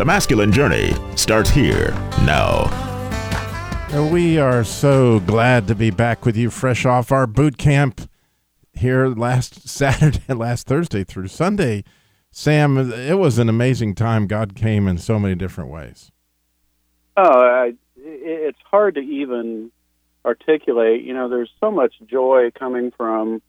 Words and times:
The 0.00 0.06
masculine 0.06 0.50
journey 0.50 0.94
starts 1.14 1.50
here 1.50 1.90
now. 2.24 2.70
We 4.10 4.38
are 4.38 4.64
so 4.64 5.20
glad 5.20 5.68
to 5.68 5.74
be 5.74 5.90
back 5.90 6.24
with 6.24 6.38
you 6.38 6.48
fresh 6.48 6.86
off 6.86 7.12
our 7.12 7.26
boot 7.26 7.58
camp 7.58 8.08
here 8.72 9.08
last 9.08 9.68
Saturday, 9.68 10.32
last 10.32 10.66
Thursday 10.66 11.04
through 11.04 11.28
Sunday. 11.28 11.84
Sam, 12.30 12.78
it 12.78 13.18
was 13.18 13.38
an 13.38 13.50
amazing 13.50 13.94
time. 13.94 14.26
God 14.26 14.54
came 14.54 14.88
in 14.88 14.96
so 14.96 15.18
many 15.18 15.34
different 15.34 15.68
ways. 15.68 16.10
Oh, 17.18 17.38
I, 17.38 17.74
it's 17.98 18.58
hard 18.70 18.94
to 18.94 19.02
even 19.02 19.70
articulate. 20.24 21.02
You 21.02 21.12
know, 21.12 21.28
there's 21.28 21.52
so 21.60 21.70
much 21.70 21.92
joy 22.06 22.50
coming 22.58 22.90
from 22.90 23.42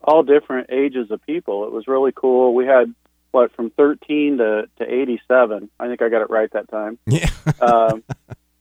all 0.00 0.22
different 0.22 0.70
ages 0.70 1.10
of 1.10 1.20
people. 1.26 1.66
It 1.66 1.72
was 1.72 1.86
really 1.86 2.12
cool. 2.16 2.54
We 2.54 2.64
had 2.64 2.94
what 3.34 3.54
from 3.54 3.70
13 3.70 4.38
to 4.38 4.68
to 4.78 4.84
87. 4.84 5.68
I 5.78 5.88
think 5.88 6.00
I 6.00 6.08
got 6.08 6.22
it 6.22 6.30
right 6.30 6.50
that 6.52 6.70
time. 6.70 6.98
Yeah. 7.06 7.28
um, 7.60 8.02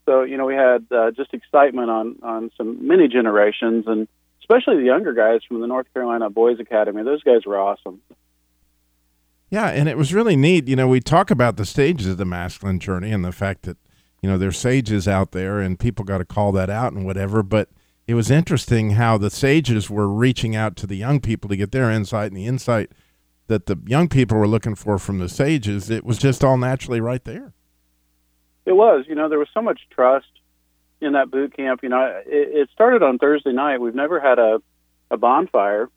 so 0.06 0.24
you 0.24 0.36
know, 0.38 0.46
we 0.46 0.56
had 0.56 0.86
uh, 0.92 1.12
just 1.12 1.34
excitement 1.34 1.90
on 1.90 2.18
on 2.24 2.52
some 2.58 2.86
many 2.86 3.08
generations, 3.08 3.86
and 3.88 4.08
especially 4.42 4.78
the 4.78 4.84
younger 4.84 5.14
guys 5.14 5.42
from 5.48 5.62
the 5.62 5.68
North 5.68 5.88
Carolina 5.94 6.30
Boys 6.30 6.60
Academy. 6.60 7.04
Those 7.04 7.24
guys 7.24 7.46
were 7.46 7.58
awesome. 7.58 8.02
Yeah, 9.50 9.68
and 9.68 9.88
it 9.88 9.98
was 9.98 10.14
really 10.14 10.36
neat. 10.36 10.68
You 10.68 10.76
know, 10.76 10.88
we 10.88 11.00
talk 11.00 11.30
about 11.30 11.58
the 11.58 11.66
stages 11.66 12.08
of 12.08 12.18
the 12.18 12.26
masculine 12.26 12.80
journey 12.80 13.12
and 13.12 13.24
the 13.24 13.32
fact 13.32 13.62
that 13.64 13.78
you 14.22 14.30
know 14.30 14.38
there's 14.38 14.58
sages 14.58 15.08
out 15.08 15.32
there, 15.32 15.60
and 15.60 15.80
people 15.80 16.04
got 16.04 16.18
to 16.18 16.26
call 16.26 16.52
that 16.54 16.70
out 16.70 16.94
and 16.94 17.06
whatever. 17.06 17.44
But 17.44 17.70
it 18.08 18.16
was 18.16 18.30
interesting 18.30 18.92
how 18.92 19.18
the 19.18 19.30
sages 19.30 19.90
were 19.90 20.08
reaching 20.08 20.56
out 20.56 20.76
to 20.78 20.88
the 20.88 20.96
young 20.96 21.22
people 21.22 21.50
to 21.50 21.56
get 21.56 21.72
their 21.72 21.90
insight, 21.90 22.28
and 22.28 22.38
the 22.38 22.48
insight 22.48 22.92
that 23.48 23.66
the 23.66 23.78
young 23.86 24.08
people 24.08 24.38
were 24.38 24.48
looking 24.48 24.76
for 24.76 24.98
from 24.98 25.20
the 25.20 25.30
sages. 25.30 25.90
It 25.90 26.04
was 26.04 26.18
just 26.18 26.44
all 26.44 26.58
naturally 26.58 27.02
right 27.02 27.24
there. 27.24 27.54
It 28.66 28.74
was. 28.74 29.06
You 29.08 29.16
know, 29.16 29.30
there 29.30 29.40
was 29.40 29.50
so 29.54 29.62
much 29.62 29.82
trust 29.90 30.28
in 31.02 31.14
that 31.14 31.30
boot 31.30 31.56
camp. 31.56 31.82
You 31.84 31.90
know, 31.90 32.22
it, 32.26 32.62
it 32.62 32.70
started 32.74 33.04
on 33.04 33.18
Thursday 33.18 33.52
night. 33.52 33.82
We've 33.82 33.96
never 33.96 34.20
had 34.20 34.40
a 34.40 34.62
a 35.12 35.18
bonfire 35.18 35.90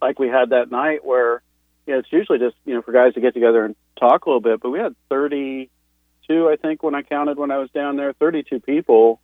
like 0.00 0.18
we 0.18 0.28
had 0.28 0.50
that 0.50 0.70
night 0.70 1.04
where 1.04 1.42
you 1.86 1.94
know, 1.94 2.00
it's 2.00 2.12
usually 2.12 2.38
just 2.38 2.56
you 2.64 2.74
know 2.74 2.82
for 2.82 2.92
guys 2.92 3.14
to 3.14 3.20
get 3.20 3.34
together 3.34 3.64
and 3.64 3.76
talk 3.98 4.26
a 4.26 4.28
little 4.28 4.40
bit. 4.40 4.60
But 4.60 4.70
we 4.70 4.78
had 4.78 4.94
32, 5.08 6.48
I 6.48 6.56
think, 6.56 6.82
when 6.82 6.94
I 6.94 7.02
counted 7.02 7.38
when 7.38 7.50
I 7.50 7.58
was 7.58 7.70
down 7.70 7.96
there, 7.96 8.12
32 8.12 8.60
people 8.60 9.20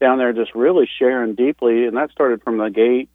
down 0.00 0.18
there 0.18 0.32
just 0.32 0.54
really 0.54 0.88
sharing 0.98 1.34
deeply, 1.34 1.86
and 1.86 1.96
that 1.96 2.10
started 2.10 2.42
from 2.42 2.58
the 2.58 2.68
gate, 2.68 3.08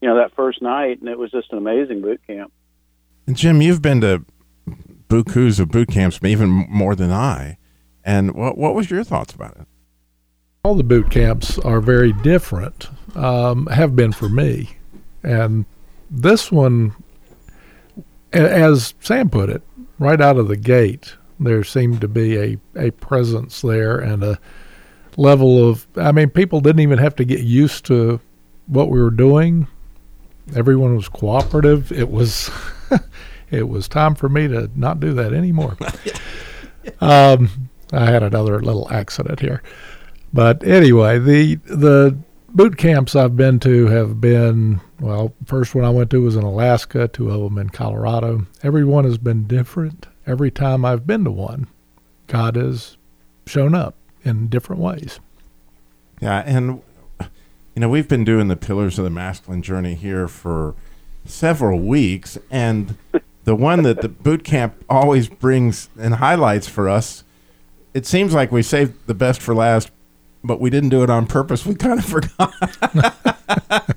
you 0.00 0.08
know, 0.08 0.16
that 0.16 0.34
first 0.34 0.62
night, 0.62 1.00
and 1.00 1.08
it 1.08 1.18
was 1.18 1.30
just 1.30 1.52
an 1.52 1.58
amazing 1.58 2.00
boot 2.00 2.20
camp. 2.26 2.52
Jim, 3.30 3.62
you've 3.62 3.82
been 3.82 4.00
to 4.00 4.24
bukus 5.08 5.60
of 5.60 5.70
boot 5.70 5.88
camps, 5.88 6.18
even 6.22 6.48
more 6.48 6.94
than 6.94 7.12
I. 7.12 7.58
And 8.04 8.34
what 8.34 8.58
what 8.58 8.74
was 8.74 8.90
your 8.90 9.04
thoughts 9.04 9.32
about 9.32 9.56
it? 9.56 9.66
All 10.64 10.74
the 10.74 10.84
boot 10.84 11.10
camps 11.10 11.58
are 11.58 11.80
very 11.80 12.12
different, 12.12 12.88
um, 13.16 13.66
have 13.66 13.96
been 13.96 14.12
for 14.12 14.28
me, 14.28 14.76
and 15.22 15.64
this 16.10 16.52
one, 16.52 16.94
as 18.32 18.94
Sam 19.00 19.28
put 19.28 19.50
it, 19.50 19.62
right 19.98 20.20
out 20.20 20.36
of 20.36 20.48
the 20.48 20.56
gate, 20.56 21.16
there 21.40 21.64
seemed 21.64 22.00
to 22.00 22.08
be 22.08 22.36
a, 22.36 22.58
a 22.76 22.90
presence 22.92 23.60
there 23.62 23.98
and 23.98 24.22
a 24.22 24.38
level 25.16 25.68
of. 25.68 25.86
I 25.96 26.12
mean, 26.12 26.30
people 26.30 26.60
didn't 26.60 26.80
even 26.80 26.98
have 26.98 27.16
to 27.16 27.24
get 27.24 27.40
used 27.40 27.84
to 27.86 28.20
what 28.66 28.88
we 28.88 29.00
were 29.00 29.10
doing. 29.10 29.68
Everyone 30.56 30.96
was 30.96 31.08
cooperative. 31.08 31.92
It 31.92 32.10
was. 32.10 32.50
it 33.50 33.68
was 33.68 33.88
time 33.88 34.14
for 34.14 34.28
me 34.28 34.48
to 34.48 34.70
not 34.74 35.00
do 35.00 35.12
that 35.14 35.32
anymore. 35.32 35.76
um, 37.00 37.70
I 37.92 38.06
had 38.06 38.22
another 38.22 38.60
little 38.60 38.90
accident 38.90 39.40
here, 39.40 39.62
but 40.32 40.64
anyway, 40.64 41.18
the 41.18 41.56
the 41.66 42.18
boot 42.48 42.76
camps 42.76 43.16
I've 43.16 43.36
been 43.36 43.58
to 43.60 43.86
have 43.88 44.20
been 44.20 44.80
well. 45.00 45.34
First 45.44 45.74
one 45.74 45.84
I 45.84 45.90
went 45.90 46.10
to 46.10 46.22
was 46.22 46.36
in 46.36 46.42
Alaska. 46.42 47.08
Two 47.08 47.30
of 47.30 47.40
them 47.40 47.58
in 47.58 47.70
Colorado. 47.70 48.46
Every 48.62 48.84
one 48.84 49.04
has 49.04 49.18
been 49.18 49.46
different. 49.46 50.06
Every 50.26 50.50
time 50.50 50.84
I've 50.84 51.06
been 51.06 51.24
to 51.24 51.30
one, 51.30 51.66
God 52.26 52.56
has 52.56 52.96
shown 53.46 53.74
up 53.74 53.94
in 54.22 54.48
different 54.48 54.80
ways. 54.80 55.20
Yeah, 56.20 56.42
and 56.46 56.82
you 57.20 57.80
know 57.80 57.88
we've 57.88 58.08
been 58.08 58.24
doing 58.24 58.48
the 58.48 58.56
pillars 58.56 58.98
of 58.98 59.04
the 59.04 59.10
masculine 59.10 59.62
journey 59.62 59.94
here 59.94 60.28
for 60.28 60.74
several 61.24 61.78
weeks, 61.78 62.38
and 62.50 62.96
the 63.44 63.54
one 63.54 63.82
that 63.82 64.00
the 64.00 64.08
boot 64.08 64.44
camp 64.44 64.74
always 64.88 65.28
brings 65.28 65.88
and 65.98 66.14
highlights 66.14 66.68
for 66.68 66.88
us, 66.88 67.24
it 67.94 68.06
seems 68.06 68.32
like 68.32 68.52
we 68.52 68.62
saved 68.62 68.94
the 69.06 69.14
best 69.14 69.42
for 69.42 69.54
last, 69.54 69.90
but 70.44 70.60
we 70.60 70.70
didn't 70.70 70.88
do 70.88 71.02
it 71.02 71.10
on 71.10 71.26
purpose. 71.26 71.66
We 71.66 71.74
kind 71.74 71.98
of 71.98 72.04
forgot 72.04 72.54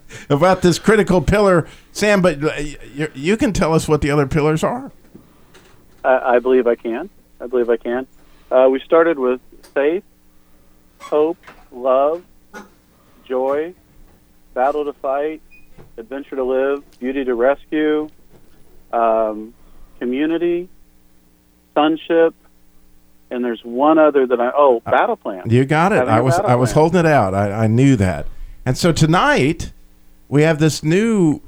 about 0.29 0.61
this 0.61 0.79
critical 0.79 1.21
pillar, 1.21 1.67
Sam. 1.91 2.21
But 2.21 2.39
you, 2.93 3.09
you, 3.13 3.37
can 3.37 3.53
tell 3.53 3.73
us 3.73 3.87
what 3.87 4.01
the 4.01 4.11
other 4.11 4.27
pillars 4.27 4.63
are. 4.63 4.91
I, 6.03 6.35
I 6.35 6.39
believe 6.39 6.67
I 6.67 6.75
can. 6.75 7.09
I 7.39 7.47
believe 7.47 7.69
I 7.69 7.77
can. 7.77 8.07
Uh, 8.51 8.67
we 8.71 8.79
started 8.79 9.17
with 9.17 9.41
faith, 9.73 10.03
hope, 10.99 11.37
love, 11.71 12.23
joy, 13.25 13.73
battle 14.53 14.85
to 14.85 14.93
fight, 14.93 15.41
adventure 15.97 16.35
to 16.35 16.43
live, 16.43 16.83
beauty 16.99 17.23
to 17.23 17.33
rescue, 17.33 18.09
um, 18.91 19.53
community, 19.99 20.69
sonship, 21.73 22.33
and 23.29 23.43
there's 23.43 23.63
one 23.63 23.97
other 23.97 24.27
that 24.27 24.39
I 24.39 24.51
oh 24.55 24.81
battle 24.81 25.15
plan. 25.15 25.49
You 25.49 25.65
got 25.65 25.91
it. 25.91 26.07
I 26.07 26.21
was 26.21 26.39
I 26.39 26.55
was 26.55 26.73
holding 26.73 26.99
it 26.99 27.05
out. 27.05 27.33
I, 27.33 27.65
I 27.65 27.67
knew 27.67 27.95
that. 27.95 28.27
And 28.65 28.77
so 28.77 28.91
tonight 28.91 29.73
we 30.29 30.43
have 30.43 30.59
this 30.59 30.83
new 30.83 31.41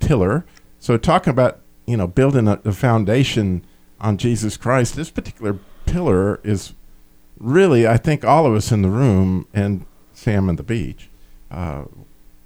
pillar. 0.00 0.44
So 0.78 0.96
talking 0.96 1.30
about 1.30 1.60
you 1.86 1.96
know 1.96 2.06
building 2.06 2.46
a, 2.46 2.60
a 2.64 2.72
foundation 2.72 3.64
on 4.00 4.16
Jesus 4.16 4.56
Christ. 4.56 4.96
This 4.96 5.10
particular 5.10 5.58
pillar 5.86 6.40
is 6.44 6.74
really 7.38 7.86
I 7.86 7.96
think 7.96 8.24
all 8.24 8.46
of 8.46 8.54
us 8.54 8.70
in 8.70 8.82
the 8.82 8.90
room 8.90 9.46
and 9.54 9.86
Sam 10.12 10.48
and 10.48 10.58
the 10.58 10.62
beach. 10.62 11.08
Uh, 11.50 11.84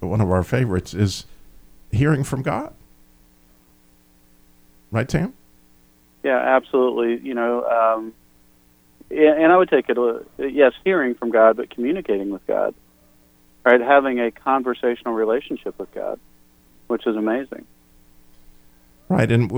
one 0.06 0.20
of 0.20 0.30
our 0.30 0.42
favorites 0.42 0.94
is 0.94 1.26
hearing 1.90 2.24
from 2.24 2.42
God. 2.42 2.74
Right, 4.90 5.10
Sam? 5.10 5.34
Yeah, 6.22 6.38
absolutely. 6.38 7.26
You 7.26 7.34
know, 7.34 7.64
um, 7.66 8.12
and 9.10 9.52
I 9.52 9.56
would 9.56 9.68
take 9.68 9.88
it, 9.88 9.98
uh, 9.98 10.20
yes, 10.38 10.72
hearing 10.84 11.14
from 11.14 11.30
God, 11.30 11.56
but 11.56 11.70
communicating 11.70 12.30
with 12.30 12.46
God, 12.46 12.74
right? 13.64 13.80
Having 13.80 14.20
a 14.20 14.30
conversational 14.30 15.14
relationship 15.14 15.78
with 15.78 15.92
God, 15.94 16.18
which 16.86 17.06
is 17.06 17.16
amazing. 17.16 17.66
Right. 19.08 19.30
And, 19.30 19.50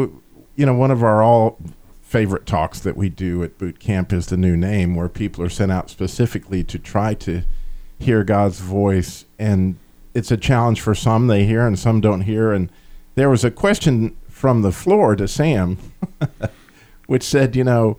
you 0.57 0.67
know, 0.67 0.75
one 0.75 0.91
of 0.91 1.03
our 1.03 1.23
all 1.23 1.59
favorite 2.03 2.47
talks 2.47 2.81
that 2.81 2.97
we 2.97 3.09
do 3.09 3.43
at 3.43 3.59
boot 3.59 3.79
camp 3.79 4.13
is 4.13 4.27
the 4.27 4.37
new 4.37 4.57
name, 4.57 4.95
where 4.95 5.09
people 5.09 5.45
are 5.45 5.49
sent 5.49 5.73
out 5.73 5.91
specifically 5.91 6.65
to 6.65 6.79
try 6.79 7.15
to 7.15 7.43
hear 7.99 8.25
God's 8.25 8.61
voice. 8.61 9.25
And 9.39 9.77
it's 10.15 10.31
a 10.31 10.37
challenge 10.37 10.81
for 10.81 10.95
some, 10.95 11.27
they 11.27 11.45
hear, 11.45 11.67
and 11.67 11.79
some 11.79 12.01
don't 12.01 12.23
hear. 12.23 12.53
And 12.53 12.71
there 13.17 13.29
was 13.29 13.45
a 13.45 13.51
question 13.51 14.17
from 14.29 14.63
the 14.63 14.73
floor 14.73 15.17
to 15.17 15.29
Sam, 15.29 15.77
which 17.07 17.25
said, 17.25 17.57
you 17.57 17.65
know, 17.65 17.99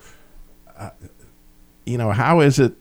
uh, 0.77 0.91
you 1.85 1.97
know, 1.97 2.11
how 2.11 2.39
is 2.39 2.57
it 2.57 2.73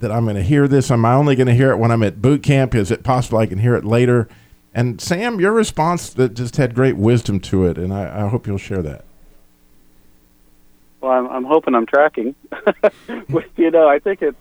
that 0.00 0.10
I'm 0.10 0.24
going 0.24 0.36
to 0.36 0.42
hear 0.42 0.66
this? 0.66 0.90
Am 0.90 1.04
I 1.04 1.14
only 1.14 1.36
going 1.36 1.46
to 1.46 1.54
hear 1.54 1.70
it 1.70 1.76
when 1.76 1.90
I'm 1.90 2.02
at 2.02 2.20
boot 2.20 2.42
camp? 2.42 2.74
Is 2.74 2.90
it 2.90 3.04
possible 3.04 3.38
I 3.38 3.46
can 3.46 3.58
hear 3.58 3.74
it 3.74 3.84
later? 3.84 4.28
And 4.74 5.00
Sam, 5.00 5.38
your 5.38 5.52
response 5.52 6.10
that 6.14 6.34
just 6.34 6.56
had 6.56 6.74
great 6.74 6.96
wisdom 6.96 7.38
to 7.40 7.64
it, 7.66 7.78
and 7.78 7.94
I, 7.94 8.24
I 8.24 8.28
hope 8.28 8.46
you'll 8.46 8.58
share 8.58 8.82
that. 8.82 9.04
Well, 11.00 11.12
I'm, 11.12 11.28
I'm 11.28 11.44
hoping 11.44 11.74
I'm 11.74 11.86
tracking. 11.86 12.34
you 13.56 13.70
know, 13.70 13.88
I 13.88 13.98
think 13.98 14.22
it's 14.22 14.36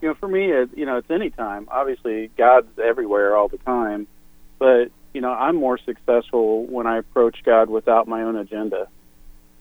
you 0.00 0.08
know 0.08 0.14
for 0.14 0.28
me, 0.28 0.50
it, 0.50 0.70
you 0.76 0.86
know, 0.86 0.96
it's 0.98 1.10
any 1.10 1.30
time. 1.30 1.68
Obviously, 1.70 2.30
God's 2.36 2.78
everywhere 2.78 3.36
all 3.36 3.48
the 3.48 3.58
time, 3.58 4.06
but 4.58 4.90
you 5.12 5.20
know, 5.20 5.32
I'm 5.32 5.56
more 5.56 5.78
successful 5.78 6.66
when 6.66 6.86
I 6.86 6.98
approach 6.98 7.38
God 7.44 7.70
without 7.70 8.06
my 8.06 8.22
own 8.22 8.36
agenda. 8.36 8.88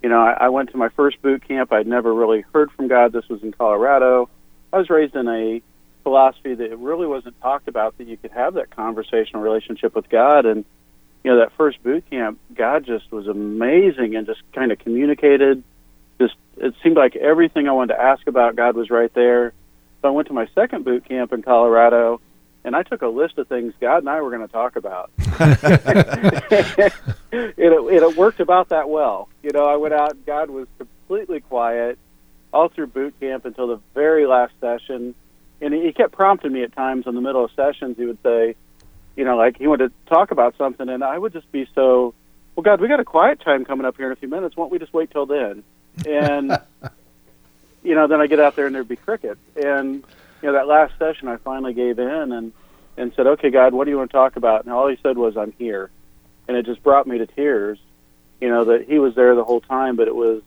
You 0.04 0.10
know, 0.10 0.20
I, 0.20 0.38
I 0.42 0.50
went 0.50 0.72
to 0.72 0.78
my 0.78 0.90
first 0.90 1.22
boot 1.22 1.48
camp. 1.48 1.72
I'd 1.72 1.88
never 1.88 2.14
really 2.14 2.44
heard 2.54 2.72
from 2.72 2.88
God. 2.88 3.14
This 3.14 3.28
was 3.30 3.42
in 3.42 3.54
Colorado. 3.54 4.30
I 4.74 4.78
was 4.80 4.90
raised 4.90 5.16
in 5.16 5.28
a 5.28 5.62
philosophy 6.04 6.54
that 6.54 6.72
it 6.72 6.78
really 6.78 7.08
wasn't 7.08 7.40
talked 7.42 7.68
about 7.68 7.98
that 7.98 8.08
you 8.08 8.18
could 8.18 8.32
have 8.32 8.56
that 8.56 8.70
conversational 8.70 9.42
relationship 9.42 9.96
with 9.96 10.10
God. 10.10 10.46
And 10.46 10.66
you 11.24 11.32
know, 11.32 11.40
that 11.40 11.54
first 11.58 11.82
boot 11.82 12.04
camp, 12.10 12.38
God 12.54 12.86
just 12.86 13.12
was 13.12 13.28
amazing 13.28 14.16
and 14.16 14.28
just 14.28 14.42
kind 14.54 14.72
of 14.72 14.80
communicated. 14.80 15.64
Just 16.20 16.36
it 16.58 16.76
seemed 16.84 16.98
like 16.98 17.16
everything 17.16 17.68
I 17.68 17.72
wanted 17.72 17.96
to 17.96 18.02
ask 18.02 18.28
about, 18.28 18.56
God 18.56 18.76
was 18.76 18.90
right 18.90 19.12
there. 19.14 19.54
So 20.06 20.10
I 20.10 20.12
went 20.12 20.28
to 20.28 20.36
my 20.36 20.48
second 20.54 20.86
boot 20.86 21.04
camp 21.06 21.34
in 21.34 21.42
Colorado, 21.42 22.22
and 22.64 22.76
I 22.76 22.84
took 22.84 23.02
a 23.02 23.08
list 23.08 23.40
of 23.40 23.48
things 23.48 23.74
God 23.82 23.98
and 23.98 24.08
I 24.08 24.22
were 24.22 24.30
going 24.30 24.46
to 24.46 24.54
talk 24.54 24.76
about. 24.76 25.10
it, 25.18 26.94
it, 27.32 27.58
it 27.58 28.16
worked 28.16 28.40
about 28.40 28.70
that 28.70 28.88
well. 28.88 29.30
You 29.42 29.50
know, 29.50 29.66
I 29.66 29.78
went 29.78 29.96
out, 29.96 30.24
God 30.24 30.52
was 30.52 30.68
completely 30.78 31.40
quiet 31.40 31.98
all 32.54 32.70
through 32.70 32.86
boot 32.86 33.20
camp 33.20 33.46
until 33.46 33.66
the 33.66 33.80
very 33.96 34.28
last 34.28 34.54
session. 34.62 35.16
And 35.60 35.74
he, 35.74 35.86
he 35.86 35.92
kept 35.92 36.12
prompting 36.12 36.54
me 36.54 36.62
at 36.62 36.76
times 36.76 37.08
in 37.08 37.16
the 37.16 37.22
middle 37.22 37.44
of 37.44 37.50
sessions. 37.56 37.98
He 37.98 38.06
would 38.06 38.20
say, 38.22 38.56
you 39.16 39.26
know, 39.26 39.38
like 39.38 39.58
he 39.58 39.66
wanted 39.66 39.88
to 39.88 39.94
talk 40.08 40.30
about 40.30 40.56
something, 40.56 40.88
and 40.88 41.04
I 41.04 41.18
would 41.18 41.34
just 41.34 41.52
be 41.52 41.68
so, 41.74 42.14
well, 42.56 42.64
God, 42.64 42.80
we 42.80 42.88
got 42.88 43.00
a 43.00 43.06
quiet 43.06 43.42
time 43.44 43.66
coming 43.66 43.88
up 43.88 43.98
here 43.98 44.06
in 44.06 44.12
a 44.12 44.18
few 44.18 44.30
minutes. 44.30 44.56
Won't 44.56 44.72
we 44.72 44.78
just 44.78 44.94
wait 44.94 45.10
till 45.10 45.26
then? 45.26 45.64
And, 46.06 46.60
you 47.86 47.96
know, 47.96 48.08
then 48.08 48.20
I 48.20 48.28
get 48.28 48.40
out 48.40 48.56
there 48.56 48.66
and 48.66 48.76
there'd 48.76 48.88
be 48.88 48.96
crickets. 48.96 49.40
And, 49.56 50.04
you 50.42 50.48
know, 50.48 50.54
that 50.54 50.68
last 50.68 50.98
session, 50.98 51.28
I 51.28 51.38
finally 51.38 51.74
gave 51.74 52.00
in 52.00 52.32
and, 52.32 52.52
and 52.98 53.14
said, 53.16 53.28
okay, 53.28 53.50
God, 53.52 53.74
what 53.74 53.86
do 53.86 53.92
you 53.92 53.98
want 53.98 54.10
to 54.10 54.18
talk 54.18 54.36
about? 54.36 54.66
And 54.66 54.74
all 54.74 54.88
he 54.88 54.98
said 55.04 55.18
was, 55.18 55.38
I'm 55.38 55.54
here. 55.54 55.92
And 56.48 56.58
it 56.58 56.66
just 56.66 56.84
brought 56.84 57.08
me 57.08 57.20
to 57.20 57.28
tears, 57.28 57.78
you 58.42 58.50
know, 58.50 58.66
that 58.66 58.86
he 58.88 59.00
was 59.00 59.16
there 59.16 59.36
the 59.36 59.44
whole 59.44 59.62
time, 59.62 59.96
but 59.96 60.08
it 60.08 60.16
was 60.16 60.42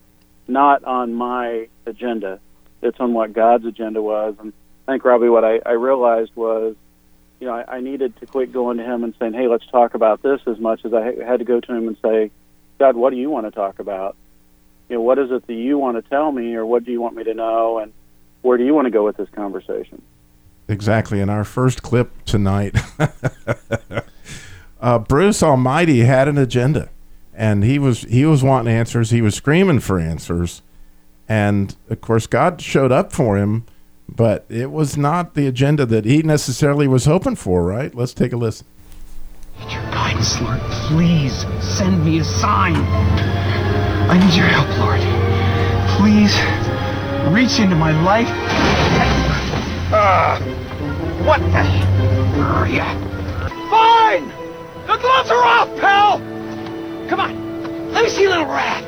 not 0.47 0.83
on 0.83 1.13
my 1.13 1.69
agenda. 1.85 2.39
It's 2.81 2.99
on 2.99 3.13
what 3.13 3.33
God's 3.33 3.65
agenda 3.65 4.01
was. 4.01 4.35
And 4.39 4.53
I 4.87 4.93
think, 4.93 5.05
Robbie, 5.05 5.29
what 5.29 5.45
I, 5.45 5.59
I 5.65 5.73
realized 5.73 6.31
was, 6.35 6.75
you 7.39 7.47
know, 7.47 7.53
I, 7.53 7.77
I 7.77 7.79
needed 7.79 8.17
to 8.17 8.25
quit 8.25 8.51
going 8.51 8.77
to 8.77 8.83
him 8.83 9.03
and 9.03 9.13
saying, 9.19 9.33
"Hey, 9.33 9.47
let's 9.47 9.65
talk 9.67 9.93
about 9.93 10.21
this," 10.21 10.41
as 10.45 10.59
much 10.59 10.83
as 10.83 10.93
I 10.93 11.23
had 11.23 11.39
to 11.39 11.45
go 11.45 11.61
to 11.61 11.73
him 11.73 11.87
and 11.87 11.97
say, 12.01 12.31
"God, 12.79 12.97
what 12.97 13.11
do 13.11 13.15
you 13.15 13.29
want 13.29 13.45
to 13.45 13.51
talk 13.51 13.79
about? 13.79 14.17
You 14.89 14.95
know, 14.95 15.01
what 15.01 15.19
is 15.19 15.31
it 15.31 15.45
that 15.47 15.53
you 15.53 15.77
want 15.77 16.03
to 16.03 16.09
tell 16.09 16.31
me, 16.31 16.55
or 16.55 16.65
what 16.65 16.83
do 16.83 16.91
you 16.91 17.01
want 17.01 17.15
me 17.15 17.23
to 17.23 17.33
know, 17.33 17.79
and 17.79 17.93
where 18.41 18.57
do 18.57 18.65
you 18.65 18.73
want 18.73 18.85
to 18.85 18.91
go 18.91 19.05
with 19.05 19.17
this 19.17 19.29
conversation?" 19.29 20.01
Exactly. 20.67 21.19
In 21.19 21.29
our 21.29 21.43
first 21.43 21.81
clip 21.81 22.11
tonight, 22.25 22.75
uh, 24.81 24.99
Bruce 24.99 25.41
Almighty 25.41 26.01
had 26.01 26.27
an 26.27 26.37
agenda, 26.37 26.89
and 27.33 27.63
he 27.63 27.79
was 27.79 28.01
he 28.01 28.25
was 28.25 28.43
wanting 28.43 28.73
answers. 28.73 29.11
He 29.11 29.21
was 29.21 29.35
screaming 29.35 29.79
for 29.79 29.99
answers, 29.99 30.61
and 31.27 31.75
of 31.89 32.01
course, 32.01 32.27
God 32.27 32.61
showed 32.61 32.91
up 32.91 33.11
for 33.11 33.37
him 33.37 33.65
but 34.15 34.45
it 34.49 34.71
was 34.71 34.97
not 34.97 35.35
the 35.35 35.47
agenda 35.47 35.85
that 35.85 36.05
he 36.05 36.21
necessarily 36.23 36.87
was 36.87 37.05
hoping 37.05 37.35
for, 37.35 37.63
right? 37.63 37.93
Let's 37.93 38.13
take 38.13 38.33
a 38.33 38.37
listen. 38.37 38.65
Your 39.69 39.81
guidance, 39.91 40.39
Lord. 40.41 40.59
Please 40.87 41.45
send 41.61 42.03
me 42.03 42.19
a 42.19 42.23
sign. 42.23 42.75
I 44.09 44.17
need 44.17 44.33
your 44.33 44.47
help, 44.47 44.67
Lord. 44.79 44.99
Please 45.99 46.33
reach 47.31 47.59
into 47.59 47.75
my 47.75 47.91
life. 48.01 48.27
Uh, 49.93 50.39
what 51.23 51.39
the? 51.39 51.59
Uh, 52.41 52.65
yeah. 52.65 52.91
Fine! 53.69 54.27
The 54.87 54.97
gloves 54.97 55.29
are 55.29 55.43
off, 55.43 55.77
pal! 55.77 56.17
Come 57.07 57.19
on, 57.19 57.91
let 57.91 58.03
me 58.03 58.09
see 58.09 58.27
little 58.27 58.47
rat. 58.47 58.83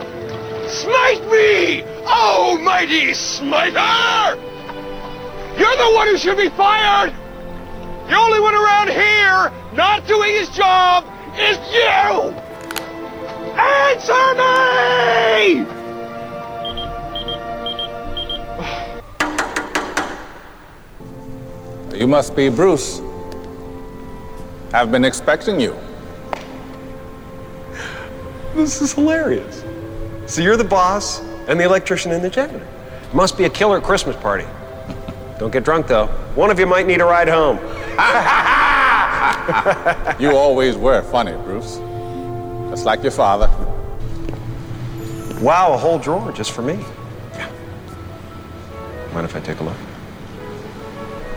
Smite 0.68 1.24
me! 1.30 1.84
Almighty 2.08 3.14
smiter! 3.14 4.42
You're 5.56 5.78
the 5.78 5.92
one 5.94 6.08
who 6.08 6.18
should 6.18 6.38
be 6.38 6.50
fired! 6.50 7.14
The 8.08 8.16
only 8.16 8.40
one 8.40 8.56
around 8.56 8.90
here 8.90 9.52
not 9.76 10.08
doing 10.08 10.32
his 10.32 10.50
job 10.50 11.06
is 11.38 11.58
you! 11.72 12.41
Answer 13.58 14.36
me! 14.36 15.66
You 21.98 22.08
must 22.08 22.36
be 22.36 22.50
Bruce. 22.50 23.02
I've 24.74 24.92
been 24.92 25.06
expecting 25.06 25.60
you. 25.60 25.78
This 28.56 28.82
is 28.82 28.94
hilarious. 28.94 29.64
So 30.26 30.42
you're 30.42 30.58
the 30.58 30.64
boss 30.64 31.22
and 31.48 31.60
the 31.60 31.64
electrician 31.64 32.12
and 32.12 32.24
the 32.24 32.30
janitor. 32.30 32.66
Must 33.14 33.38
be 33.38 33.44
a 33.44 33.50
killer 33.50 33.82
Christmas 33.82 34.16
party. 34.16 34.46
Don't 35.38 35.52
get 35.52 35.64
drunk, 35.64 35.88
though. 35.88 36.08
One 36.36 36.50
of 36.50 36.60
you 36.60 36.66
might 36.66 36.88
need 36.88 37.02
a 37.02 37.06
ride 37.06 37.28
home. 37.28 37.58
you 40.20 40.36
always 40.36 40.78
were 40.78 41.02
funny, 41.02 41.34
Bruce. 41.44 41.80
Just 42.72 42.86
like 42.86 43.04
your 43.04 43.12
father. 43.12 43.48
Wow, 45.42 45.74
a 45.74 45.78
whole 45.78 46.00
drawer 46.00 46.32
just 46.32 46.52
for 46.52 46.62
me. 46.62 46.80
Yeah. 47.34 47.52
Mind 49.14 49.26
if 49.26 49.36
I 49.36 49.42
take 49.42 49.60
a 49.60 49.64
look? 49.64 49.76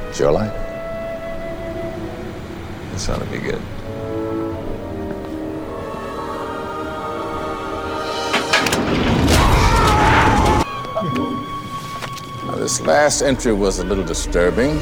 It's 0.09 0.21
your. 0.21 0.49
This 2.93 3.09
ought 3.09 3.19
to 3.19 3.25
be 3.27 3.39
good. 3.39 3.61
This 12.59 12.81
last 12.81 13.23
entry 13.23 13.53
was 13.53 13.81
a 13.81 13.85
little 13.85 14.05
disturbing. 14.05 14.79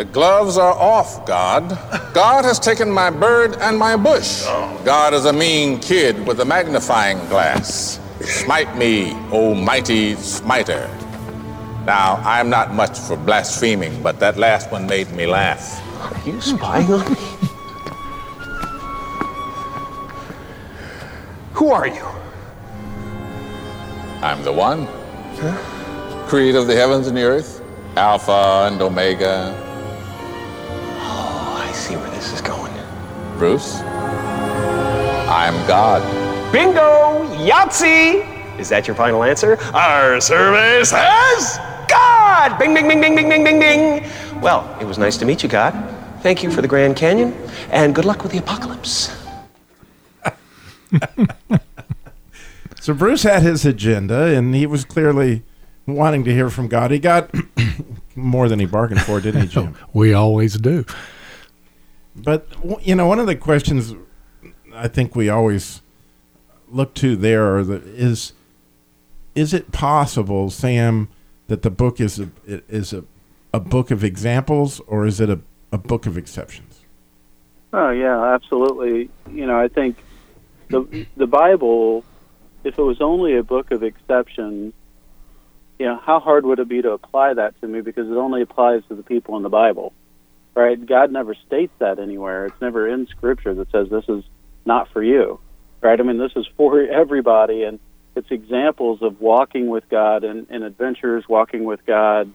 The 0.00 0.06
gloves 0.06 0.56
are 0.56 0.72
off, 0.72 1.26
God. 1.26 1.68
God 2.14 2.46
has 2.46 2.58
taken 2.58 2.90
my 2.90 3.10
bird 3.10 3.56
and 3.60 3.78
my 3.78 3.96
bush. 3.98 4.46
God 4.82 5.12
is 5.12 5.26
a 5.26 5.32
mean 5.34 5.78
kid 5.78 6.26
with 6.26 6.40
a 6.40 6.44
magnifying 6.46 7.18
glass. 7.28 8.00
Smite 8.22 8.74
me, 8.78 9.12
O 9.30 9.54
mighty 9.54 10.14
smiter. 10.14 10.88
Now, 11.84 12.14
I'm 12.24 12.48
not 12.48 12.72
much 12.72 12.98
for 12.98 13.18
blaspheming, 13.18 14.02
but 14.02 14.18
that 14.20 14.38
last 14.38 14.72
one 14.72 14.86
made 14.86 15.12
me 15.12 15.26
laugh. 15.26 15.82
Are 16.00 16.26
you 16.26 16.40
spying 16.40 16.90
on 16.90 17.12
me? 17.12 17.20
Who 21.52 21.72
are 21.72 21.86
you? 21.86 22.06
I'm 24.22 24.42
the 24.44 24.52
one. 24.52 24.86
Huh? 25.34 26.26
Creator 26.26 26.56
of 26.56 26.68
the 26.68 26.74
heavens 26.74 27.06
and 27.06 27.14
the 27.14 27.24
earth, 27.24 27.62
Alpha 27.96 28.66
and 28.66 28.80
Omega. 28.80 29.66
Bruce, 33.40 33.76
I'm 35.30 35.54
God. 35.66 36.02
Bingo! 36.52 37.24
Yahtzee! 37.38 38.58
Is 38.60 38.68
that 38.68 38.86
your 38.86 38.94
final 38.94 39.24
answer? 39.24 39.56
Our 39.72 40.20
survey 40.20 40.84
says 40.84 41.58
God! 41.88 42.58
Bing, 42.58 42.74
bing, 42.74 42.86
bing, 42.86 43.00
bing, 43.00 43.16
bing, 43.16 43.30
bing, 43.30 43.42
bing, 43.42 43.58
bing. 43.58 44.10
Well, 44.42 44.76
it 44.78 44.84
was 44.84 44.98
nice 44.98 45.16
to 45.16 45.24
meet 45.24 45.42
you, 45.42 45.48
God. 45.48 45.72
Thank 46.20 46.42
you 46.42 46.50
for 46.50 46.60
the 46.60 46.68
Grand 46.68 46.96
Canyon, 46.96 47.32
and 47.70 47.94
good 47.94 48.04
luck 48.04 48.22
with 48.22 48.32
the 48.32 48.38
apocalypse. 48.38 49.10
So 52.82 52.94
Bruce 52.94 53.22
had 53.22 53.42
his 53.42 53.64
agenda, 53.64 54.24
and 54.36 54.54
he 54.54 54.66
was 54.66 54.84
clearly 54.86 55.44
wanting 55.86 56.24
to 56.24 56.32
hear 56.32 56.48
from 56.48 56.66
God. 56.66 56.90
He 56.90 56.98
got 56.98 57.30
more 58.14 58.48
than 58.48 58.58
he 58.58 58.64
bargained 58.64 59.02
for, 59.02 59.20
didn't 59.20 59.42
he, 59.42 59.48
Jim? 59.48 59.76
we 59.92 60.14
always 60.14 60.58
do. 60.58 60.84
But 62.14 62.48
you 62.82 62.94
know, 62.94 63.06
one 63.06 63.18
of 63.18 63.26
the 63.26 63.36
questions 63.36 63.94
I 64.74 64.88
think 64.88 65.14
we 65.14 65.28
always 65.28 65.82
look 66.68 66.94
to 66.94 67.16
there 67.16 67.58
is: 67.58 68.32
is 69.34 69.54
it 69.54 69.72
possible, 69.72 70.50
Sam, 70.50 71.08
that 71.46 71.62
the 71.62 71.70
book 71.70 72.00
is 72.00 72.18
a 72.18 72.30
is 72.46 72.92
a, 72.92 73.04
a 73.54 73.60
book 73.60 73.90
of 73.90 74.02
examples, 74.04 74.80
or 74.86 75.06
is 75.06 75.20
it 75.20 75.30
a, 75.30 75.40
a 75.72 75.78
book 75.78 76.06
of 76.06 76.18
exceptions? 76.18 76.80
Oh 77.72 77.90
yeah, 77.90 78.34
absolutely. 78.34 79.10
You 79.30 79.46
know, 79.46 79.58
I 79.58 79.68
think 79.68 79.96
the 80.68 81.06
the 81.16 81.26
Bible 81.26 82.04
if 82.64 82.78
it 82.78 82.82
was 82.82 83.00
only 83.00 83.36
a 83.36 83.42
book 83.42 83.70
of 83.70 83.82
exceptions, 83.82 84.74
you 85.78 85.86
know, 85.86 85.96
how 85.96 86.20
hard 86.20 86.44
would 86.44 86.58
it 86.58 86.68
be 86.68 86.82
to 86.82 86.90
apply 86.90 87.34
that 87.34 87.58
to 87.60 87.66
me 87.66 87.80
because 87.80 88.08
it 88.08 88.16
only 88.16 88.42
applies 88.42 88.82
to 88.88 88.94
the 88.94 89.02
people 89.02 89.36
in 89.36 89.42
the 89.42 89.48
Bible, 89.48 89.92
right? 90.60 90.86
God 90.86 91.10
never 91.10 91.34
states 91.34 91.72
that 91.78 91.98
anywhere. 91.98 92.46
It's 92.46 92.60
never 92.60 92.86
in 92.88 93.06
Scripture 93.06 93.54
that 93.54 93.70
says 93.70 93.88
this 93.88 94.08
is 94.08 94.24
not 94.64 94.88
for 94.92 95.02
you, 95.02 95.40
right? 95.80 95.98
I 95.98 96.02
mean, 96.02 96.18
this 96.18 96.32
is 96.36 96.46
for 96.56 96.80
everybody, 96.80 97.64
and 97.64 97.80
it's 98.14 98.30
examples 98.30 99.02
of 99.02 99.20
walking 99.20 99.68
with 99.68 99.88
God 99.88 100.24
and, 100.24 100.46
adventures, 100.50 101.28
walking 101.28 101.64
with 101.64 101.84
God 101.86 102.32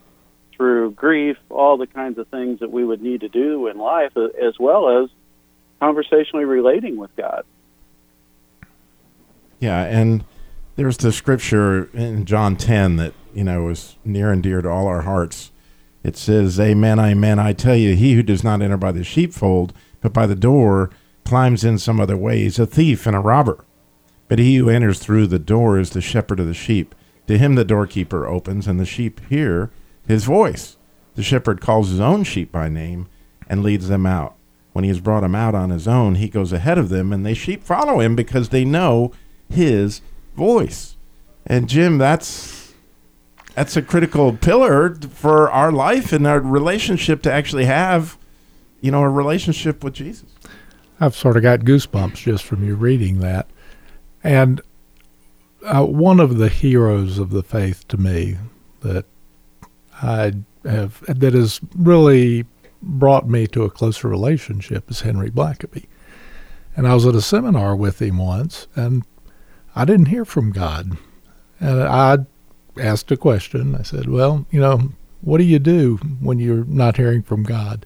through 0.54 0.92
grief, 0.92 1.38
all 1.50 1.78
the 1.78 1.88
kinds 1.88 2.18
of 2.18 2.28
things 2.30 2.62
that 2.62 2.72
we 2.72 2.84
would 2.86 3.02
need 3.02 3.22
to 3.22 3.30
do 3.30 3.68
in 3.68 3.78
life, 3.78 4.14
as 4.18 4.58
well 4.58 5.04
as 5.04 5.10
conversationally 5.80 6.46
relating 6.46 6.96
with 6.96 7.14
God. 7.18 7.44
Yeah, 9.60 9.84
and 9.84 10.24
There's 10.76 10.98
the 10.98 11.14
scripture 11.14 11.90
in 11.94 12.26
John 12.26 12.58
10 12.58 12.98
that, 12.98 13.14
you 13.34 13.46
know, 13.46 13.70
is 13.70 13.96
near 14.04 14.32
and 14.32 14.44
dear 14.44 14.62
to 14.62 14.70
all 14.70 14.88
our 14.88 15.04
hearts. 15.04 15.52
It 16.06 16.16
says, 16.16 16.60
Amen, 16.60 17.00
amen, 17.00 17.40
I 17.40 17.54
tell 17.54 17.76
you, 17.76 17.96
he 17.96 18.14
who 18.14 18.22
does 18.22 18.44
not 18.44 18.62
enter 18.62 18.78
by 18.78 18.92
the 18.92 19.04
sheepfold, 19.04 19.74
but 20.02 20.14
by 20.14 20.28
the 20.28 20.36
door, 20.36 20.92
climbs 21.24 21.64
in 21.64 21.80
some 21.80 22.00
other 22.00 22.16
way, 22.16 22.46
is 22.46 22.60
a 22.60 22.68
thief 22.68 23.08
and 23.08 23.16
a 23.16 23.20
robber. 23.20 23.66
But 24.28 24.38
he 24.38 24.58
who 24.58 24.70
enters 24.70 25.00
through 25.00 25.26
the 25.26 25.40
door 25.40 25.80
is 25.80 25.90
the 25.90 26.02
shepherd 26.02 26.40
of 26.40 26.46
the 26.46 26.54
sheep. 26.54 26.94
To 27.26 27.40
him 27.40 27.56
the 27.56 27.66
doorkeeper 27.66 28.28
opens, 28.28 28.68
and 28.68 28.80
the 28.80 28.86
sheep 28.86 29.20
hear 29.30 29.72
his 30.08 30.26
voice. 30.26 30.78
The 31.16 31.24
shepherd 31.24 31.60
calls 31.60 31.90
his 31.90 32.00
own 32.00 32.24
sheep 32.24 32.52
by 32.52 32.70
name 32.70 33.08
and 33.50 33.64
leads 33.64 33.88
them 33.88 34.06
out. 34.06 34.36
When 34.74 34.84
he 34.84 34.90
has 34.90 35.00
brought 35.00 35.22
them 35.22 35.34
out 35.34 35.56
on 35.56 35.72
his 35.72 35.88
own, 35.88 36.16
he 36.16 36.30
goes 36.30 36.54
ahead 36.54 36.78
of 36.78 36.90
them, 36.90 37.12
and 37.14 37.26
they 37.26 37.34
sheep 37.34 37.64
follow 37.64 38.00
him 38.00 38.16
because 38.16 38.50
they 38.50 38.64
know 38.64 39.12
his 39.50 40.02
voice. 40.36 40.98
And 41.48 41.68
Jim, 41.68 41.98
that's 41.98 42.55
that's 43.56 43.78
a 43.78 43.82
critical 43.82 44.34
pillar 44.34 44.94
for 44.96 45.50
our 45.50 45.72
life 45.72 46.12
and 46.12 46.28
our 46.28 46.40
relationship 46.40 47.22
to 47.24 47.32
actually 47.32 47.66
have, 47.66 48.18
you 48.82 48.92
know, 48.92 49.02
a 49.02 49.10
relationship 49.10 49.84
with 49.84 49.94
Jesus. 49.94 50.30
I've 51.00 51.16
sort 51.16 51.38
of 51.38 51.44
got 51.44 51.62
goosebumps 51.62 52.16
just 52.16 52.44
from 52.44 52.64
you 52.64 52.76
reading 52.76 53.20
that. 53.20 53.48
And 54.24 54.62
uh, 55.64 55.86
one 55.86 56.20
of 56.20 56.38
the 56.38 56.50
heroes 56.50 57.18
of 57.18 57.30
the 57.32 57.44
faith 57.44 57.88
to 57.88 57.98
me 57.98 58.38
that 58.82 59.06
I 60.02 60.34
have 60.66 61.02
that 61.08 61.34
has 61.34 61.62
really 61.76 62.46
brought 62.82 63.28
me 63.28 63.48
to 63.48 63.64
a 63.64 63.70
closer 63.70 64.08
relationship 64.08 64.92
is 64.92 65.02
Henry 65.02 65.32
Blackaby. 65.32 65.86
And 66.76 66.88
I 66.88 66.94
was 66.94 67.06
at 67.06 67.16
a 67.16 67.22
seminar 67.22 67.76
with 67.76 68.02
him 68.02 68.18
once, 68.18 68.68
and 68.76 69.06
I 69.76 69.86
didn't 69.86 70.08
hear 70.08 70.26
from 70.26 70.52
God. 70.52 70.98
And 71.60 71.84
I 71.84 72.18
asked 72.78 73.12
a 73.12 73.18
question. 73.18 73.76
I 73.76 73.84
said, 73.84 74.08
Well, 74.08 74.46
you 74.52 74.60
know, 74.60 74.92
what 75.22 75.38
do 75.38 75.44
you 75.44 75.60
do 75.60 75.98
when 76.20 76.40
you're 76.40 76.66
not 76.66 76.98
hearing 76.98 77.24
from 77.24 77.44
God? 77.44 77.86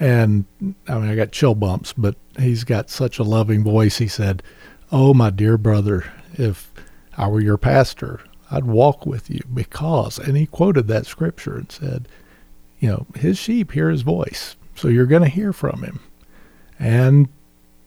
And 0.00 0.44
I 0.88 0.98
mean, 0.98 1.10
I 1.10 1.14
got 1.14 1.32
chill 1.32 1.54
bumps, 1.54 1.92
but 1.92 2.16
he's 2.38 2.64
got 2.64 2.90
such 2.90 3.18
a 3.18 3.24
loving 3.24 3.62
voice. 3.62 3.98
He 3.98 4.08
said, 4.08 4.42
Oh, 4.90 5.14
my 5.14 5.30
dear 5.30 5.56
brother, 5.56 6.04
if 6.34 6.72
I 7.16 7.28
were 7.28 7.40
your 7.40 7.58
pastor, 7.58 8.20
I'd 8.50 8.64
walk 8.64 9.06
with 9.06 9.30
you 9.30 9.40
because, 9.52 10.18
and 10.18 10.36
he 10.36 10.46
quoted 10.46 10.86
that 10.88 11.06
scripture 11.06 11.56
and 11.56 11.72
said, 11.72 12.08
you 12.78 12.88
know, 12.88 13.06
his 13.16 13.38
sheep 13.38 13.72
hear 13.72 13.88
his 13.88 14.02
voice. 14.02 14.56
So 14.74 14.88
you're 14.88 15.06
going 15.06 15.22
to 15.22 15.28
hear 15.28 15.52
from 15.52 15.82
him. 15.82 16.00
And 16.78 17.28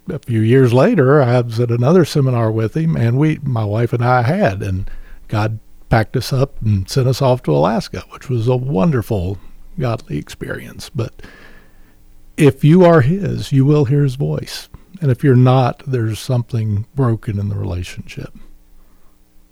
a 0.10 0.19
few 0.19 0.39
years 0.39 0.74
later, 0.74 1.22
I 1.22 1.39
was 1.41 1.60
at 1.60 1.69
another 1.69 2.05
seminar 2.05 2.51
with 2.51 2.75
him, 2.75 2.96
and 2.96 3.17
we, 3.17 3.39
my 3.43 3.65
wife 3.65 3.93
and 3.93 4.03
I, 4.03 4.24
had, 4.24 4.63
and 4.63 4.89
God 5.27 5.60
packed 5.89 6.17
us 6.17 6.34
up 6.34 6.62
and 6.62 6.89
sent 6.89 7.08
us 7.08 7.22
off 7.22 7.44
to 7.44 7.56
Alaska, 7.56 8.03
which 8.10 8.29
was 8.29 8.48
a 8.48 8.56
wonderful 8.56 9.38
godly 9.79 10.17
experience. 10.17 10.89
But 10.89 11.13
if 12.36 12.63
you 12.63 12.84
are 12.84 13.01
His, 13.01 13.51
you 13.51 13.65
will 13.65 13.86
hear 13.86 14.03
His 14.03 14.15
voice, 14.15 14.70
and 15.01 15.12
if 15.12 15.24
you're 15.24 15.36
not, 15.36 15.84
there's 15.86 16.20
something 16.20 16.86
broken 16.96 17.39
in 17.39 17.50
the 17.50 17.56
relationship. 17.56 18.34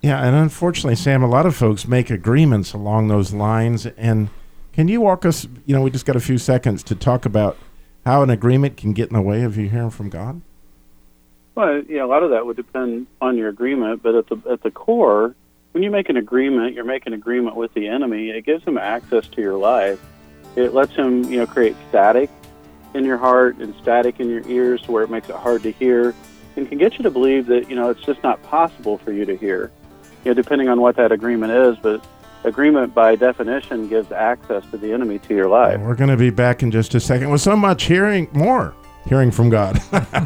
Yeah, 0.01 0.23
and 0.23 0.35
unfortunately, 0.35 0.95
Sam, 0.95 1.23
a 1.23 1.27
lot 1.27 1.47
of 1.47 1.55
folks 1.55 1.87
make 1.87 2.11
agreements 2.11 2.73
along 2.73 3.07
those 3.07 3.33
lines. 3.33 3.87
And 3.87 4.29
can 4.71 4.87
you 4.87 5.01
walk 5.01 5.25
us? 5.25 5.47
You 5.65 5.75
know, 5.75 5.81
we 5.81 5.89
just 5.89 6.05
got 6.05 6.15
a 6.15 6.19
few 6.19 6.37
seconds 6.37 6.83
to 6.83 6.95
talk 6.95 7.25
about 7.25 7.57
how 8.05 8.21
an 8.21 8.29
agreement 8.29 8.77
can 8.77 8.93
get 8.93 9.07
in 9.09 9.15
the 9.15 9.21
way 9.21 9.41
of 9.41 9.57
you 9.57 9.67
hearing 9.67 9.89
from 9.89 10.09
God. 10.09 10.41
Well, 11.55 11.81
yeah, 11.89 12.03
a 12.03 12.05
lot 12.05 12.21
of 12.21 12.29
that 12.31 12.45
would 12.45 12.57
depend 12.57 13.07
on 13.19 13.35
your 13.35 13.49
agreement, 13.49 14.03
but 14.03 14.13
at 14.13 14.27
the 14.27 14.39
at 14.47 14.61
the 14.61 14.69
core, 14.69 15.35
when 15.75 15.83
you 15.83 15.91
make 15.91 16.07
an 16.07 16.15
agreement, 16.15 16.73
you're 16.73 16.85
making 16.85 17.11
an 17.11 17.19
agreement 17.19 17.57
with 17.57 17.73
the 17.73 17.89
enemy. 17.89 18.29
It 18.29 18.45
gives 18.45 18.63
him 18.63 18.77
access 18.77 19.27
to 19.27 19.41
your 19.41 19.57
life. 19.57 19.99
It 20.55 20.73
lets 20.73 20.95
him, 20.95 21.25
you 21.25 21.35
know, 21.35 21.45
create 21.45 21.75
static 21.89 22.29
in 22.93 23.03
your 23.03 23.17
heart 23.17 23.57
and 23.57 23.75
static 23.81 24.21
in 24.21 24.29
your 24.29 24.47
ears, 24.47 24.81
to 24.83 24.93
where 24.93 25.03
it 25.03 25.09
makes 25.09 25.27
it 25.27 25.35
hard 25.35 25.63
to 25.63 25.71
hear, 25.73 26.15
and 26.55 26.69
can 26.69 26.77
get 26.77 26.97
you 26.97 27.03
to 27.03 27.11
believe 27.11 27.47
that 27.47 27.69
you 27.69 27.75
know 27.75 27.89
it's 27.89 28.01
just 28.03 28.23
not 28.23 28.41
possible 28.43 28.97
for 28.99 29.11
you 29.11 29.25
to 29.25 29.35
hear. 29.35 29.69
You 30.23 30.31
know, 30.31 30.33
depending 30.33 30.69
on 30.69 30.79
what 30.79 30.95
that 30.95 31.11
agreement 31.11 31.51
is, 31.51 31.75
but 31.81 32.07
agreement 32.45 32.93
by 32.93 33.17
definition 33.17 33.89
gives 33.89 34.13
access 34.13 34.63
to 34.71 34.77
the 34.77 34.93
enemy 34.93 35.19
to 35.19 35.35
your 35.35 35.49
life. 35.49 35.77
We're 35.81 35.95
going 35.95 36.09
to 36.09 36.15
be 36.15 36.29
back 36.29 36.63
in 36.63 36.71
just 36.71 36.95
a 36.95 37.01
second 37.01 37.31
with 37.31 37.41
so 37.41 37.57
much 37.57 37.83
hearing 37.83 38.29
more, 38.31 38.73
hearing 39.09 39.29
from 39.29 39.49
God. 39.49 39.81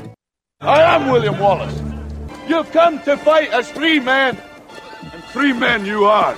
Am 1.01 1.11
William 1.11 1.37
Wallace. 1.39 1.81
You've 2.47 2.71
come 2.71 3.01
to 3.03 3.17
fight 3.17 3.51
as 3.51 3.69
free 3.71 3.99
men, 3.99 4.37
and 5.13 5.23
free 5.25 5.51
men 5.51 5.85
you 5.85 6.05
are. 6.05 6.33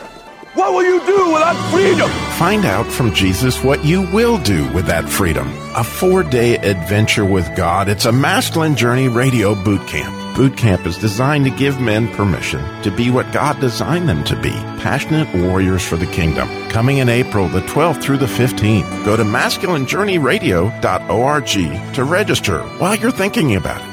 What 0.54 0.72
will 0.72 0.84
you 0.84 1.00
do 1.06 1.34
without 1.34 1.56
freedom? 1.72 2.10
Find 2.38 2.64
out 2.64 2.86
from 2.86 3.14
Jesus 3.14 3.62
what 3.64 3.84
you 3.84 4.04
will 4.14 4.38
do 4.38 4.72
with 4.72 4.86
that 4.86 5.10
freedom. 5.10 5.52
A 5.76 5.84
four 5.84 6.24
day 6.24 6.58
adventure 6.60 7.26
with 7.26 7.54
God. 7.58 7.90
It's 7.90 8.06
a 8.06 8.12
masculine 8.12 8.76
journey 8.76 9.08
radio 9.10 9.56
boot 9.64 9.86
camp. 9.88 10.16
Boot 10.38 10.56
camp 10.56 10.86
is 10.86 10.98
designed 10.98 11.46
to 11.46 11.52
give 11.52 11.82
men 11.82 12.08
permission 12.14 12.62
to 12.84 12.92
be 12.92 13.10
what 13.10 13.32
God 13.34 13.60
designed 13.60 14.08
them 14.08 14.24
to 14.26 14.40
be 14.42 14.52
passionate 14.82 15.28
warriors 15.44 15.84
for 15.86 15.98
the 15.98 16.08
kingdom. 16.08 16.48
Coming 16.70 17.00
in 17.00 17.10
April 17.10 17.50
the 17.50 17.62
12th 17.62 18.02
through 18.02 18.20
the 18.20 18.28
15th. 18.28 19.04
Go 19.04 19.18
to 19.18 19.24
masculinejourneyradio.org 19.24 21.94
to 21.96 22.04
register 22.04 22.60
while 22.78 22.96
you're 22.96 23.12
thinking 23.12 23.56
about 23.56 23.82
it. 23.82 23.93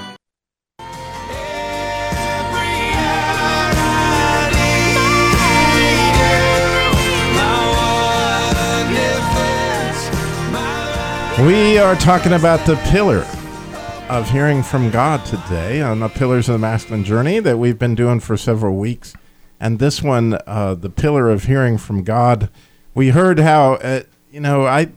We 11.46 11.78
are 11.78 11.96
talking 11.96 12.34
about 12.34 12.66
the 12.66 12.76
pillar 12.90 13.24
of 14.10 14.28
hearing 14.30 14.62
from 14.62 14.90
God 14.90 15.24
today 15.24 15.80
on 15.80 16.00
the 16.00 16.10
Pillars 16.10 16.50
of 16.50 16.52
the 16.52 16.58
Masculine 16.58 17.02
Journey 17.02 17.38
that 17.38 17.58
we've 17.58 17.78
been 17.78 17.94
doing 17.94 18.20
for 18.20 18.36
several 18.36 18.76
weeks. 18.76 19.14
And 19.58 19.78
this 19.78 20.02
one, 20.02 20.38
uh, 20.46 20.74
the 20.74 20.90
pillar 20.90 21.30
of 21.30 21.44
hearing 21.44 21.78
from 21.78 22.04
God, 22.04 22.50
we 22.94 23.08
heard 23.08 23.38
how, 23.38 23.76
uh, 23.76 24.02
you 24.30 24.40
know, 24.40 24.66
I 24.66 24.90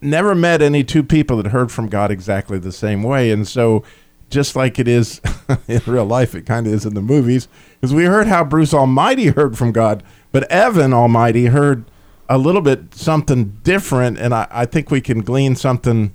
never 0.00 0.34
met 0.34 0.62
any 0.62 0.84
two 0.84 1.02
people 1.02 1.36
that 1.36 1.48
heard 1.50 1.70
from 1.70 1.90
God 1.90 2.10
exactly 2.10 2.58
the 2.58 2.72
same 2.72 3.02
way. 3.02 3.30
And 3.30 3.46
so, 3.46 3.84
just 4.30 4.56
like 4.56 4.78
it 4.78 4.88
is 4.88 5.20
in 5.68 5.82
real 5.84 6.06
life, 6.06 6.34
it 6.34 6.46
kind 6.46 6.66
of 6.66 6.72
is 6.72 6.86
in 6.86 6.94
the 6.94 7.02
movies, 7.02 7.46
because 7.78 7.92
we 7.92 8.04
heard 8.04 8.26
how 8.26 8.42
Bruce 8.42 8.72
Almighty 8.72 9.26
heard 9.26 9.58
from 9.58 9.70
God, 9.70 10.02
but 10.32 10.50
Evan 10.50 10.94
Almighty 10.94 11.46
heard 11.46 11.84
a 12.28 12.38
little 12.38 12.60
bit 12.60 12.94
something 12.94 13.58
different, 13.62 14.18
and 14.18 14.34
I, 14.34 14.46
I 14.50 14.66
think 14.66 14.90
we 14.90 15.00
can 15.00 15.20
glean 15.20 15.56
something 15.56 16.14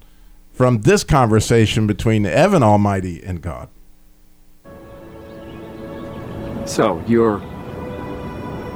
from 0.52 0.82
this 0.82 1.04
conversation 1.04 1.88
between 1.88 2.26
Evan 2.26 2.64
Almighty 2.64 3.22
and 3.24 3.42
God. 3.42 3.70
So, 6.66 7.04
you're 7.08 7.38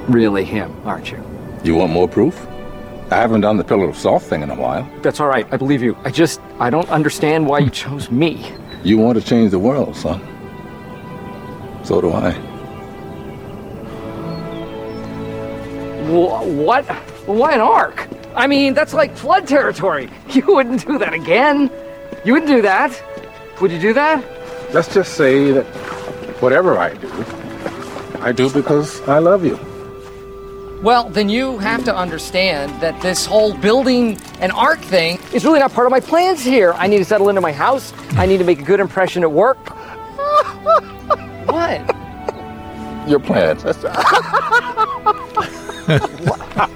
really 0.08 0.44
him, 0.46 0.75
aren't 0.86 1.12
you? 1.12 1.24
You 1.63 1.75
want 1.75 1.92
more 1.92 2.08
proof? 2.08 2.48
I 3.12 3.18
haven't 3.18 3.42
done 3.42 3.58
the 3.58 3.63
pillar 3.63 3.88
of 3.90 3.96
salt 3.98 4.24
thing 4.24 4.42
in 4.42 4.50
a 4.50 4.56
while. 4.56 4.90
That's 5.02 5.20
all 5.20 5.28
right. 5.28 5.48
I 5.52 5.58
believe 5.58 5.84
you. 5.84 5.96
I 6.04 6.10
just, 6.10 6.42
I 6.60 6.70
don't 6.70 6.90
understand 6.90 7.46
why 7.46 7.60
you 7.60 7.70
chose 7.70 8.10
me. 8.10 8.52
You 8.84 8.98
want 8.98 9.20
to 9.20 9.24
change 9.25 9.52
the 9.52 9.60
world, 9.60 9.96
son. 9.96 10.20
So 11.84 12.02
do 12.02 12.12
I. 12.12 12.32
Wh- 16.10 16.48
What? 16.58 16.86
Why 17.25 17.53
an 17.53 17.62
ark? 17.62 18.08
I 18.36 18.48
mean, 18.48 18.74
that's 18.74 18.94
like 18.94 19.15
flood 19.15 19.48
territory. 19.48 20.10
You 20.30 20.46
wouldn't 20.48 20.86
do 20.86 20.98
that 20.98 21.13
again. 21.13 21.70
You 22.25 22.34
wouldn't 22.34 22.51
do 22.51 22.62
that. 22.63 22.92
Would 23.62 23.72
you 23.72 23.80
do 23.80 23.94
that? 23.94 24.24
Let's 24.74 24.94
just 24.94 25.13
say 25.13 25.51
that 25.51 25.65
whatever 26.42 26.77
I 26.77 26.96
do, 26.96 27.10
I 28.20 28.32
do 28.32 28.50
because 28.50 29.00
I 29.08 29.20
love 29.20 29.46
you. 29.46 29.60
Well, 30.82 31.08
then 31.08 31.30
you 31.30 31.60
have 31.60 31.86
to 31.86 31.96
understand 31.96 32.82
that 32.82 33.00
this 33.01 33.25
whole 33.25 33.53
building 33.56 34.20
an 34.39 34.51
ark 34.51 34.80
thing 34.80 35.20
is 35.32 35.46
really 35.46 35.60
not 35.60 35.72
part 35.72 35.88
of 35.88 35.92
my 35.92 36.01
plans 36.01 36.44
here. 36.44 36.74
I 36.74 36.88
need 36.88 36.98
to 36.98 37.06
settle 37.06 37.30
into 37.30 37.39
my 37.39 37.53
house. 37.53 37.94
I 38.18 38.25
need 38.25 38.39
to 38.39 38.44
make 38.44 38.60
a 38.60 38.63
good 38.63 38.82
impression 38.82 39.24
at 39.24 39.32
work. 39.32 39.70
what? 41.46 41.80
Your 43.08 43.20
plans. 43.20 43.63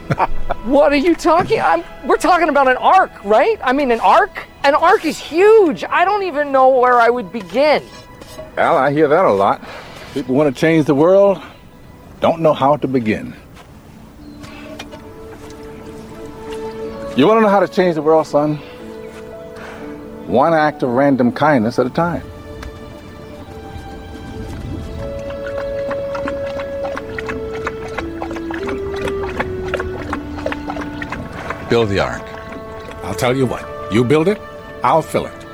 What 0.67 0.91
are 0.91 0.97
you 0.97 1.15
talking? 1.15 1.61
I'm, 1.61 1.81
we're 2.05 2.17
talking 2.17 2.49
about 2.49 2.67
an 2.67 2.75
ark, 2.75 3.23
right? 3.23 3.57
I 3.63 3.71
mean, 3.71 3.89
an 3.91 4.01
ark? 4.01 4.45
An 4.65 4.75
ark 4.75 5.05
is 5.05 5.17
huge. 5.17 5.85
I 5.85 6.03
don't 6.03 6.23
even 6.23 6.51
know 6.51 6.67
where 6.67 6.99
I 6.99 7.09
would 7.09 7.31
begin. 7.31 7.83
Al, 8.57 8.75
I 8.75 8.91
hear 8.91 9.07
that 9.07 9.23
a 9.23 9.31
lot. 9.31 9.65
People 10.13 10.35
want 10.35 10.53
to 10.53 10.59
change 10.59 10.85
the 10.85 10.93
world, 10.93 11.41
don't 12.19 12.41
know 12.41 12.53
how 12.53 12.75
to 12.75 12.85
begin. 12.85 13.33
You 17.15 17.27
want 17.27 17.37
to 17.37 17.41
know 17.41 17.49
how 17.49 17.61
to 17.61 17.67
change 17.69 17.95
the 17.95 18.01
world, 18.01 18.27
son? 18.27 18.55
One 20.27 20.53
act 20.53 20.83
of 20.83 20.89
random 20.89 21.31
kindness 21.31 21.79
at 21.79 21.85
a 21.85 21.89
time. 21.89 22.23
Build 31.69 31.89
the 31.89 31.99
ark. 31.99 32.23
I'll 33.03 33.13
tell 33.13 33.35
you 33.35 33.45
what, 33.45 33.65
you 33.91 34.03
build 34.03 34.27
it, 34.27 34.39
I'll 34.83 35.01
fill 35.01 35.25
it. 35.25 35.45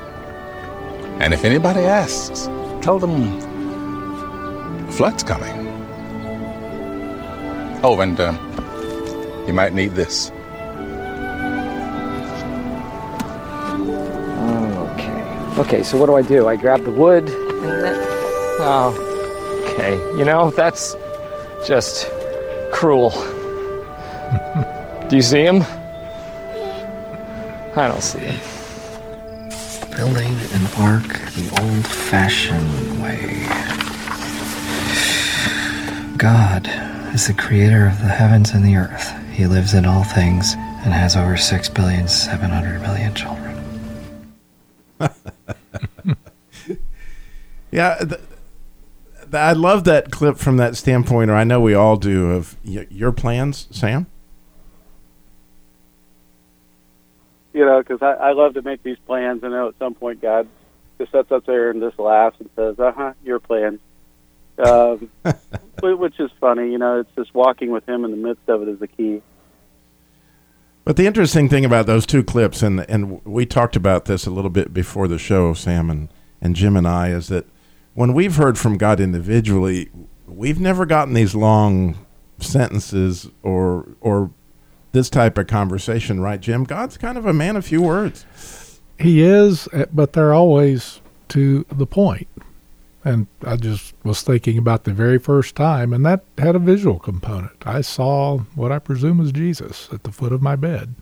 And 1.20 1.34
if 1.34 1.44
anybody 1.44 1.80
asks, 1.80 2.48
tell 2.82 2.98
them 2.98 3.40
flood's 4.90 5.22
coming. 5.22 5.52
Oh, 7.82 8.00
and 8.00 8.18
uh, 8.18 8.32
you 9.46 9.52
might 9.52 9.74
need 9.74 9.92
this. 9.92 10.30
Okay. 14.94 15.60
Okay, 15.60 15.82
so 15.82 15.98
what 15.98 16.06
do 16.06 16.14
I 16.14 16.22
do? 16.22 16.48
I 16.48 16.56
grab 16.56 16.84
the 16.84 16.90
wood 16.90 17.28
and 17.28 17.84
then. 17.84 17.94
Oh. 18.60 18.94
Okay. 19.74 19.96
You 20.16 20.24
know, 20.24 20.50
that's 20.50 20.94
just 21.66 22.08
cruel. 22.72 23.10
do 25.08 25.16
you 25.16 25.22
see 25.22 25.42
him? 25.42 25.64
I 27.76 27.88
don't 27.88 28.02
see 28.02 28.18
him. 28.20 28.40
Building 29.96 30.32
an 30.52 30.66
ark 30.78 31.06
the 31.34 31.48
old 31.60 31.86
fashioned 31.86 33.02
way. 33.02 33.46
God 36.16 36.66
is 37.14 37.26
the 37.26 37.34
creator 37.34 37.86
of 37.86 37.98
the 37.98 38.06
heavens 38.08 38.50
and 38.52 38.64
the 38.64 38.76
earth. 38.76 39.12
He 39.32 39.46
lives 39.46 39.74
in 39.74 39.84
all 39.84 40.04
things 40.04 40.54
and 40.54 40.92
has 40.92 41.16
over 41.16 41.36
6 41.36 41.68
billion 41.70 42.06
700 42.08 42.80
million 42.80 43.14
children. 43.14 43.50
Yeah, 47.70 47.96
th- 47.98 48.08
th- 49.20 49.34
I 49.34 49.52
love 49.52 49.82
that 49.82 50.12
clip 50.12 50.36
from 50.36 50.58
that 50.58 50.76
standpoint, 50.76 51.28
or 51.28 51.34
I 51.34 51.42
know 51.42 51.60
we 51.60 51.74
all 51.74 51.96
do, 51.96 52.30
of 52.30 52.56
y- 52.64 52.86
your 52.88 53.10
plans, 53.10 53.66
Sam. 53.72 54.06
You 57.54 57.64
know, 57.64 57.80
because 57.80 58.02
I, 58.02 58.12
I 58.12 58.32
love 58.32 58.54
to 58.54 58.62
make 58.62 58.82
these 58.82 58.98
plans. 59.06 59.42
I 59.44 59.48
know 59.48 59.68
at 59.68 59.78
some 59.78 59.94
point 59.94 60.20
God 60.20 60.48
just 60.98 61.12
sets 61.12 61.30
up 61.32 61.46
there 61.46 61.70
and 61.70 61.80
just 61.80 61.98
laughs 61.98 62.36
and 62.40 62.50
says, 62.56 62.78
"Uh 62.78 62.92
huh, 62.92 63.12
your 63.24 63.38
plan," 63.38 63.78
um, 64.58 65.08
which 65.82 66.18
is 66.18 66.30
funny. 66.40 66.70
You 66.72 66.78
know, 66.78 67.00
it's 67.00 67.14
just 67.14 67.32
walking 67.32 67.70
with 67.70 67.88
Him 67.88 68.04
in 68.04 68.10
the 68.10 68.16
midst 68.16 68.48
of 68.48 68.62
it 68.62 68.68
is 68.68 68.80
the 68.80 68.88
key. 68.88 69.22
But 70.84 70.96
the 70.96 71.06
interesting 71.06 71.48
thing 71.48 71.64
about 71.64 71.86
those 71.86 72.04
two 72.04 72.24
clips, 72.24 72.62
and 72.62 72.80
and 72.90 73.24
we 73.24 73.46
talked 73.46 73.76
about 73.76 74.04
this 74.04 74.26
a 74.26 74.30
little 74.30 74.50
bit 74.50 74.74
before 74.74 75.08
the 75.08 75.18
show, 75.18 75.54
Sam 75.54 75.88
and, 75.88 76.08
and 76.42 76.56
Jim 76.56 76.76
and 76.76 76.86
I, 76.86 77.08
is 77.08 77.28
that 77.28 77.46
when 77.94 78.12
we've 78.12 78.36
heard 78.36 78.58
from 78.58 78.76
God 78.76 78.98
individually, 78.98 79.90
we've 80.26 80.60
never 80.60 80.84
gotten 80.84 81.14
these 81.14 81.36
long 81.36 82.04
sentences 82.38 83.30
or 83.42 83.96
or 84.00 84.32
this 84.94 85.10
type 85.10 85.36
of 85.36 85.46
conversation, 85.46 86.20
right, 86.20 86.40
Jim? 86.40 86.64
God's 86.64 86.96
kind 86.96 87.18
of 87.18 87.26
a 87.26 87.34
man 87.34 87.56
of 87.56 87.66
few 87.66 87.82
words. 87.82 88.80
He 88.98 89.22
is, 89.22 89.68
eh, 89.72 89.86
but 89.92 90.14
they're 90.14 90.32
always 90.32 91.00
to 91.28 91.66
the 91.70 91.86
point. 91.86 92.28
And 93.04 93.26
I 93.44 93.56
just 93.56 93.92
was 94.02 94.22
thinking 94.22 94.56
about 94.56 94.84
the 94.84 94.92
very 94.94 95.18
first 95.18 95.56
time, 95.56 95.92
and 95.92 96.06
that 96.06 96.24
had 96.38 96.56
a 96.56 96.60
visual 96.60 96.98
component. 96.98 97.66
I 97.66 97.82
saw 97.82 98.38
what 98.54 98.72
I 98.72 98.78
presume 98.78 99.20
is 99.20 99.30
Jesus 99.30 99.90
at 99.92 100.04
the 100.04 100.12
foot 100.12 100.32
of 100.32 100.40
my 100.40 100.56
bed. 100.56 100.94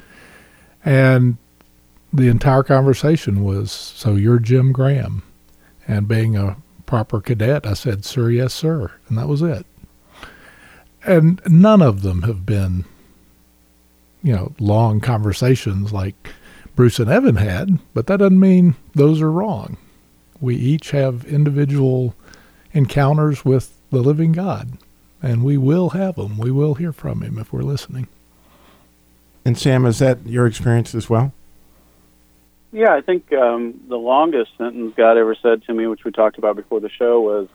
And 0.84 1.36
the 2.12 2.28
entire 2.28 2.64
conversation 2.64 3.44
was, 3.44 3.70
So 3.70 4.16
you're 4.16 4.40
Jim 4.40 4.72
Graham. 4.72 5.22
And 5.86 6.08
being 6.08 6.36
a 6.36 6.56
proper 6.86 7.20
cadet, 7.20 7.66
I 7.66 7.74
said, 7.74 8.04
Sir, 8.04 8.30
yes, 8.30 8.52
sir. 8.52 8.90
And 9.08 9.16
that 9.18 9.28
was 9.28 9.42
it. 9.42 9.64
And 11.04 11.40
none 11.46 11.82
of 11.82 12.02
them 12.02 12.22
have 12.22 12.46
been, 12.46 12.84
you 14.22 14.32
know, 14.32 14.52
long 14.58 15.00
conversations 15.00 15.92
like 15.92 16.28
Bruce 16.74 16.98
and 16.98 17.10
Evan 17.10 17.36
had, 17.36 17.78
but 17.92 18.06
that 18.06 18.18
doesn't 18.18 18.40
mean 18.40 18.76
those 18.94 19.20
are 19.20 19.30
wrong. 19.30 19.76
We 20.40 20.56
each 20.56 20.90
have 20.90 21.24
individual 21.24 22.14
encounters 22.72 23.44
with 23.44 23.76
the 23.90 24.00
living 24.00 24.32
God, 24.32 24.78
and 25.22 25.44
we 25.44 25.58
will 25.58 25.90
have 25.90 26.16
them. 26.16 26.38
We 26.38 26.50
will 26.50 26.74
hear 26.74 26.92
from 26.92 27.22
him 27.22 27.38
if 27.38 27.52
we're 27.52 27.62
listening. 27.62 28.08
And 29.44 29.58
Sam, 29.58 29.84
is 29.86 29.98
that 29.98 30.26
your 30.26 30.46
experience 30.46 30.94
as 30.94 31.10
well? 31.10 31.32
Yeah, 32.72 32.94
I 32.94 33.02
think 33.02 33.32
um, 33.34 33.80
the 33.88 33.98
longest 33.98 34.56
sentence 34.56 34.94
God 34.96 35.18
ever 35.18 35.34
said 35.34 35.62
to 35.64 35.74
me, 35.74 35.86
which 35.86 36.04
we 36.04 36.10
talked 36.10 36.38
about 36.38 36.56
before 36.56 36.80
the 36.80 36.88
show, 36.88 37.20
was, 37.20 37.48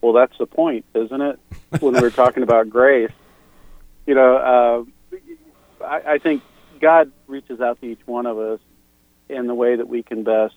"Well, 0.00 0.12
that's 0.12 0.38
the 0.38 0.46
point, 0.46 0.84
isn't 0.94 1.20
it?" 1.20 1.40
when 1.80 1.94
we 1.94 2.00
were 2.00 2.10
talking 2.10 2.44
about 2.44 2.70
grace, 2.70 3.10
you 4.06 4.14
know, 4.14 4.36
uh, 4.36 4.84
I, 5.82 6.14
I 6.14 6.18
think 6.18 6.42
God 6.80 7.12
reaches 7.26 7.60
out 7.60 7.80
to 7.80 7.86
each 7.86 8.00
one 8.06 8.26
of 8.26 8.38
us 8.38 8.60
in 9.28 9.46
the 9.46 9.54
way 9.54 9.76
that 9.76 9.88
we 9.88 10.02
can 10.02 10.22
best 10.22 10.54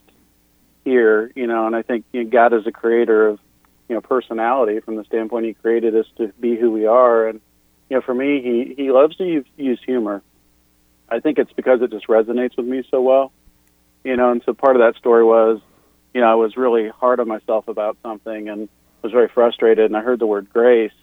hear, 0.84 1.32
you 1.36 1.48
know, 1.48 1.68
and 1.68 1.76
I 1.76 1.82
think 1.82 2.06
you 2.12 2.24
know, 2.24 2.30
God 2.30 2.54
is 2.54 2.68
a 2.68 2.72
creator 2.72 3.28
of, 3.28 3.40
you 3.90 3.96
know, 3.96 4.02
personality 4.02 4.80
from 4.80 4.96
the 4.96 5.04
standpoint 5.04 5.46
He 5.46 5.54
created 5.54 5.96
us 5.96 6.06
to 6.18 6.32
be 6.40 6.56
who 6.56 6.72
we 6.72 6.86
are, 6.86 7.28
and 7.28 7.42
you 7.90 7.98
know, 7.98 8.02
for 8.02 8.14
me, 8.14 8.42
He 8.42 8.84
He 8.84 8.92
loves 8.92 9.16
to 9.18 9.26
use, 9.26 9.46
use 9.58 9.80
humor. 9.86 10.22
I 11.10 11.20
think 11.20 11.38
it's 11.38 11.54
because 11.54 11.82
it 11.82 11.92
just 11.92 12.08
resonates 12.08 12.58
with 12.58 12.66
me 12.66 12.84
so 12.90 13.02
well, 13.02 13.32
you 14.04 14.16
know, 14.16 14.32
and 14.32 14.42
so 14.46 14.54
part 14.54 14.76
of 14.76 14.82
that 14.82 14.98
story 14.98 15.24
was, 15.24 15.60
you 16.14 16.22
know, 16.22 16.28
I 16.28 16.36
was 16.36 16.58
really 16.58 16.90
hard 16.90 17.20
on 17.20 17.28
myself 17.28 17.68
about 17.68 17.98
something 18.02 18.50
and 18.50 18.70
was 19.02 19.12
very 19.12 19.28
frustrated, 19.28 19.86
and 19.86 19.96
I 19.96 20.02
heard 20.02 20.20
the 20.20 20.26
word 20.26 20.50
grace, 20.52 20.94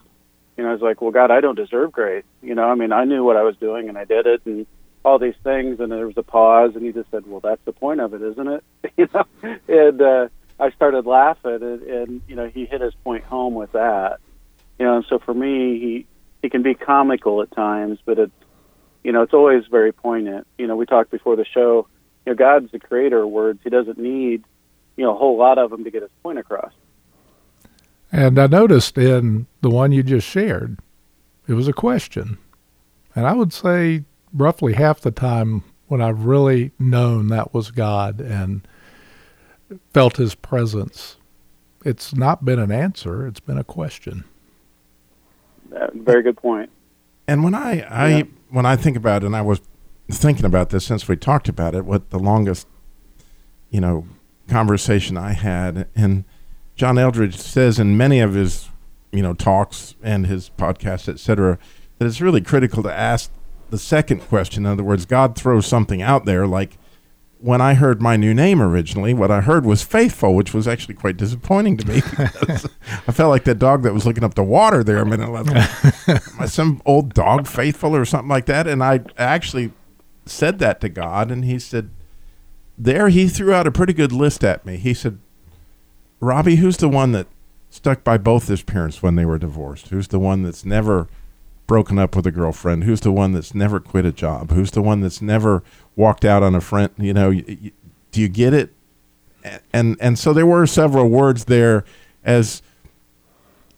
you 0.57 0.65
know, 0.65 0.71
I 0.71 0.73
was 0.73 0.83
like, 0.83 1.01
well, 1.01 1.11
God, 1.11 1.31
I 1.31 1.41
don't 1.41 1.57
deserve 1.57 1.93
grace, 1.93 2.25
you 2.43 2.55
know, 2.55 2.65
I 2.65 2.75
mean, 2.75 2.93
I 2.93 3.05
knew 3.05 3.25
what 3.25 3.37
I 3.37 3.43
was 3.43 3.57
doing 3.57 3.89
and 3.89 3.97
I 3.97 4.05
did 4.05 4.27
it, 4.27 4.43
and 4.45 4.67
all 5.05 5.19
these 5.19 5.35
things, 5.43 5.81
and 5.81 5.91
there 5.91 6.07
was 6.07 6.17
a 6.17 6.23
pause, 6.23 6.73
and 6.75 6.85
he 6.85 6.93
just 6.93 7.11
said, 7.11 7.27
"Well, 7.27 7.41
that's 7.41 7.65
the 7.65 7.73
point 7.73 8.01
of 8.01 8.15
it, 8.15 8.23
isn't 8.23 8.49
it?" 8.49 8.65
you 8.97 9.09
know, 9.13 9.25
and 9.69 10.01
uh, 10.01 10.29
I 10.61 10.71
started 10.71 11.07
laughing, 11.07 11.59
and, 11.63 11.83
and 11.83 12.23
you 12.29 12.37
know, 12.37 12.49
he 12.49 12.67
hit 12.67 12.81
his 12.81 12.95
point 13.03 13.25
home 13.25 13.55
with 13.55 13.73
that, 13.73 14.21
you 14.79 14.87
know. 14.87 14.97
And 14.97 15.05
so 15.09 15.19
for 15.19 15.35
me, 15.35 15.79
he 15.81 16.07
he 16.43 16.51
can 16.51 16.63
be 16.63 16.75
comical 16.75 17.43
at 17.43 17.51
times, 17.51 17.99
but 18.05 18.19
it's 18.19 18.33
you 19.03 19.11
know, 19.13 19.23
it's 19.23 19.35
always 19.35 19.67
very 19.67 19.93
poignant. 19.93 20.47
You 20.59 20.69
know, 20.69 20.77
we 20.77 20.87
talked 20.87 21.11
before 21.11 21.37
the 21.37 21.45
show. 21.45 21.89
You 22.25 22.33
know, 22.33 22.37
God's 22.37 22.71
the 22.71 22.79
creator 22.79 23.23
of 23.23 23.31
words; 23.31 23.61
He 23.65 23.71
doesn't 23.71 23.99
need 23.99 24.45
you 24.97 25.05
know 25.05 25.15
a 25.15 25.19
whole 25.19 25.37
lot 25.37 25.59
of 25.59 25.71
them 25.71 25.85
to 25.85 25.91
get 25.91 26.03
his 26.03 26.11
point 26.23 26.39
across. 26.39 26.73
And 28.13 28.39
I 28.39 28.47
noticed 28.47 28.99
in 28.99 29.47
the 29.63 29.71
one 29.71 29.91
you 29.91 30.03
just 30.03 30.29
shared, 30.29 30.79
it 31.49 31.55
was 31.55 31.67
a 31.67 31.73
question. 31.73 32.37
And 33.15 33.27
I 33.27 33.33
would 33.33 33.53
say 33.53 34.05
roughly 34.35 34.75
half 34.75 35.01
the 35.01 35.11
time 35.11 35.65
when 35.89 36.03
I've 36.03 36.25
really 36.25 36.73
known 36.79 37.29
that 37.29 37.53
was 37.55 37.71
God 37.71 38.21
and 38.21 38.67
felt 39.93 40.19
his 40.19 40.35
presence, 40.35 41.17
it's 41.85 42.15
not 42.15 42.45
been 42.45 42.59
an 42.59 42.71
answer, 42.71 43.27
it's 43.27 43.41
been 43.41 43.59
a 43.59 43.65
question. 43.65 44.25
Uh, 45.75 45.87
very 45.95 46.23
good 46.23 46.37
point. 46.37 46.71
And 47.27 47.43
when 47.43 47.55
I, 47.55 47.81
I 47.89 48.09
Yeah. 48.09 48.23
when 48.51 48.67
I 48.67 48.77
think 48.77 48.97
about 48.97 49.23
it, 49.23 49.27
and 49.27 49.37
I 49.37 49.41
was 49.41 49.63
thinking 50.11 50.45
about 50.45 50.69
this 50.69 50.85
since 50.85 51.09
we 51.09 51.17
talked 51.17 51.49
about 51.49 51.75
it, 51.75 51.87
what 51.87 52.11
the 52.11 52.19
longest, 52.19 52.67
you 53.71 53.81
know, 53.81 54.07
conversation 54.49 55.17
I 55.17 55.33
had, 55.33 55.89
and 55.97 56.25
John 56.83 56.99
Eldredge 56.99 57.37
says 57.37 57.79
in 57.79 57.97
many 57.97 58.19
of 58.19 58.35
his, 58.35 58.69
you 59.13 59.23
know, 59.23 59.35
talks 59.35 59.95
and 60.03 60.27
his 60.27 60.51
podcasts, 60.59 61.09
et 61.09 61.21
cetera, 61.21 61.57
that 61.99 62.07
it's 62.07 62.21
really 62.21 62.41
critical 62.41 62.83
to 62.83 62.93
ask 62.93 63.31
the 63.71 63.79
second 63.79 64.23
question. 64.23 64.67
In 64.67 64.73
other 64.73 64.83
words, 64.83 65.07
God 65.07 65.37
throws 65.37 65.65
something 65.65 66.03
out 66.03 66.25
there 66.25 66.45
like, 66.45 66.79
when 67.39 67.61
I 67.61 67.75
heard 67.75 68.03
my 68.03 68.17
new 68.17 68.35
name 68.35 68.61
originally, 68.61 69.15
what 69.15 69.31
I 69.31 69.43
heard 69.43 69.65
was 69.65 69.85
Faithful, 69.85 70.35
which 70.35 70.53
was 70.53 70.67
actually 70.67 70.97
quite 70.97 71.17
disappointing 71.17 71.77
to 71.77 71.87
me. 71.87 72.03
I 73.07 73.13
felt 73.13 73.31
like 73.31 73.45
that 73.45 73.61
dog 73.61 73.85
that 73.85 73.95
was 73.95 74.05
looking 74.05 74.25
up 74.25 74.35
the 74.35 74.43
water 74.43 74.83
there 74.83 74.99
a 74.99 75.07
minute 75.07 75.31
later. 75.31 76.21
Am 76.41 76.49
some 76.49 76.83
old 76.85 77.15
dog 77.15 77.47
Faithful 77.47 77.95
or 77.95 78.05
something 78.05 78.29
like 78.29 78.47
that? 78.47 78.67
And 78.67 78.83
I 78.83 79.05
actually 79.17 79.71
said 80.27 80.59
that 80.59 80.81
to 80.81 80.89
God, 80.89 81.31
and 81.31 81.45
He 81.45 81.61
said, 81.61 81.91
there 82.77 83.09
he 83.09 83.29
threw 83.29 83.53
out 83.53 83.69
a 83.69 83.71
pretty 83.71 83.93
good 83.93 84.11
list 84.11 84.43
at 84.43 84.67
me. 84.67 84.79
He 84.79 84.95
said, 84.95 85.21
Robbie, 86.23 86.57
who's 86.57 86.77
the 86.77 86.89
one 86.89 87.11
that 87.13 87.27
stuck 87.69 88.05
by 88.05 88.17
both 88.17 88.47
his 88.47 88.63
parents 88.63 89.03
when 89.03 89.17
they 89.17 89.25
were 89.25 89.39
divorced? 89.39 89.89
Who's 89.89 90.07
the 90.07 90.21
one 90.21 90.45
that's 90.45 90.65
never 90.65 91.09
broken 91.67 91.99
up 91.99 92.15
with 92.15 92.25
a 92.29 92.31
girlfriend? 92.31 92.85
Who's 92.85 93.01
the 93.01 93.11
one 93.11 93.33
that's 93.33 93.57
never 93.57 93.81
quit 93.81 94.07
a 94.07 94.13
job? 94.13 94.53
Who's 94.53 94.71
the 94.71 94.83
one 94.83 95.01
that's 95.01 95.21
never 95.21 95.65
walked 95.97 96.25
out 96.25 96.45
on 96.45 96.55
a 96.55 96.61
friend? 96.61 96.91
You 96.97 97.13
know, 97.13 97.33
do 97.33 98.21
you 98.21 98.29
get 98.29 98.55
it? 98.55 98.73
And 99.73 99.97
and 100.01 100.17
so 100.17 100.33
there 100.33 100.47
were 100.47 100.65
several 100.65 101.09
words 101.09 101.47
there 101.47 101.85
as 102.25 102.63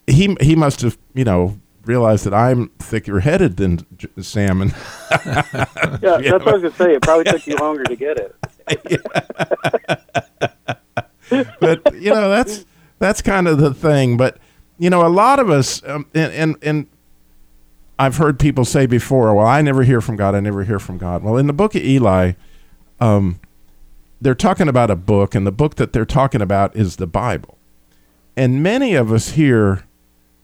he 0.07 0.37
he 0.43 0.55
must 0.55 0.83
have 0.83 0.99
you 1.15 1.25
know 1.25 1.59
realized 1.87 2.27
that 2.27 2.35
I'm 2.35 2.69
thicker 2.79 3.21
headed 3.21 3.57
than 3.57 3.87
J- 3.97 4.09
Sam 4.21 4.61
and 4.61 4.73
Yeah, 5.11 6.19
that's 6.19 6.45
what 6.45 6.49
I 6.49 6.53
was 6.53 6.63
gonna 6.63 6.75
say. 6.75 6.95
It 6.95 7.01
probably 7.01 7.25
took 7.25 7.47
you 7.47 7.57
longer 7.57 7.85
to 7.85 7.97
get 7.97 8.19
it. 8.19 8.37
but 11.31 11.95
you 11.95 12.11
know 12.11 12.29
that's 12.29 12.65
that's 12.99 13.23
kind 13.23 13.49
of 13.49 13.59
the 13.59 13.73
thing. 13.75 14.17
But 14.17 14.39
you 14.79 14.91
know, 14.91 15.07
a 15.07 15.09
lot 15.09 15.39
of 15.39 15.51
us, 15.51 15.83
um, 15.87 16.07
and, 16.15 16.33
and 16.33 16.57
and 16.63 16.87
I've 17.99 18.17
heard 18.17 18.39
people 18.39 18.65
say 18.65 18.87
before, 18.87 19.35
"Well, 19.35 19.47
I 19.47 19.63
never 19.63 19.83
hear 19.83 20.01
from 20.01 20.17
God. 20.17 20.35
I 20.35 20.41
never 20.41 20.65
hear 20.65 20.79
from 20.79 20.99
God." 20.99 21.23
Well, 21.23 21.37
in 21.37 21.47
the 21.47 21.53
book 21.53 21.75
of 21.75 21.83
Eli, 21.83 22.33
um, 23.01 23.41
they're 24.21 24.35
talking 24.35 24.69
about 24.69 24.91
a 24.91 24.97
book, 24.97 25.35
and 25.35 25.47
the 25.47 25.53
book 25.53 25.77
that 25.77 25.93
they're 25.93 26.05
talking 26.05 26.41
about 26.41 26.75
is 26.75 26.97
the 26.97 27.07
Bible. 27.07 27.59
And 28.37 28.63
many 28.63 28.95
of 28.95 29.13
us 29.13 29.31
here, 29.31 29.85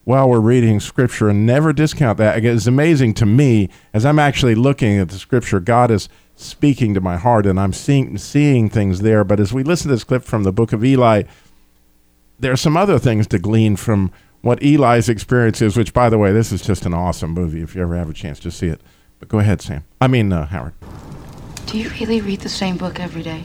while 0.05 0.29
we're 0.29 0.40
reading 0.40 0.79
Scripture, 0.79 1.29
and 1.29 1.45
never 1.45 1.73
discount 1.73 2.19
that. 2.19 2.45
It's 2.45 2.66
amazing 2.66 3.14
to 3.14 3.27
me 3.27 3.69
as 3.93 4.07
I'm 4.07 4.19
actually 4.19 4.55
looking 4.55 4.99
at 4.99 5.09
the 5.09 5.19
Scripture. 5.19 5.59
God 5.59 5.90
is 5.90 6.09
speaking 6.40 6.94
to 6.94 7.00
my 7.00 7.16
heart, 7.16 7.46
and 7.46 7.61
I'm 7.61 7.72
seeing 7.72 8.18
seeing 8.18 8.68
things 8.68 9.00
there. 9.00 9.24
But 9.24 9.40
as 9.40 9.53
we 9.53 9.62
listen 9.62 9.88
to 9.88 9.94
this 9.94 10.05
clip 10.05 10.24
from 10.24 10.42
the 10.42 10.53
book 10.53 10.72
of 10.72 10.85
Eli, 10.85 11.24
there 12.38 12.53
are 12.53 12.57
some 12.57 12.76
other 12.76 12.98
things 12.98 13.26
to 13.29 13.38
glean 13.38 13.76
from 13.76 14.11
what 14.40 14.62
Eli's 14.62 15.09
experience 15.09 15.61
is. 15.61 15.76
Which, 15.76 15.92
by 15.92 16.09
the 16.09 16.18
way, 16.18 16.33
this 16.33 16.53
is 16.53 16.62
just 16.62 16.87
an 16.87 16.94
awesome 16.94 17.31
movie. 17.31 17.62
If 17.62 17.74
you 17.74 17.83
ever 17.83 17.96
have 17.96 18.11
a 18.11 18.14
chance 18.14 18.40
to 18.40 18.50
see 18.50 18.68
it, 18.68 18.81
but 19.18 19.29
go 19.29 19.38
ahead, 19.38 19.61
Sam. 19.61 19.85
I 20.00 20.09
mean, 20.09 20.33
uh, 20.33 20.46
Howard. 20.46 20.74
Do 21.66 21.79
you 21.79 21.90
really 21.90 22.20
read 22.20 22.40
the 22.40 22.48
same 22.48 22.76
book 22.76 22.98
every 22.98 23.22
day? 23.22 23.44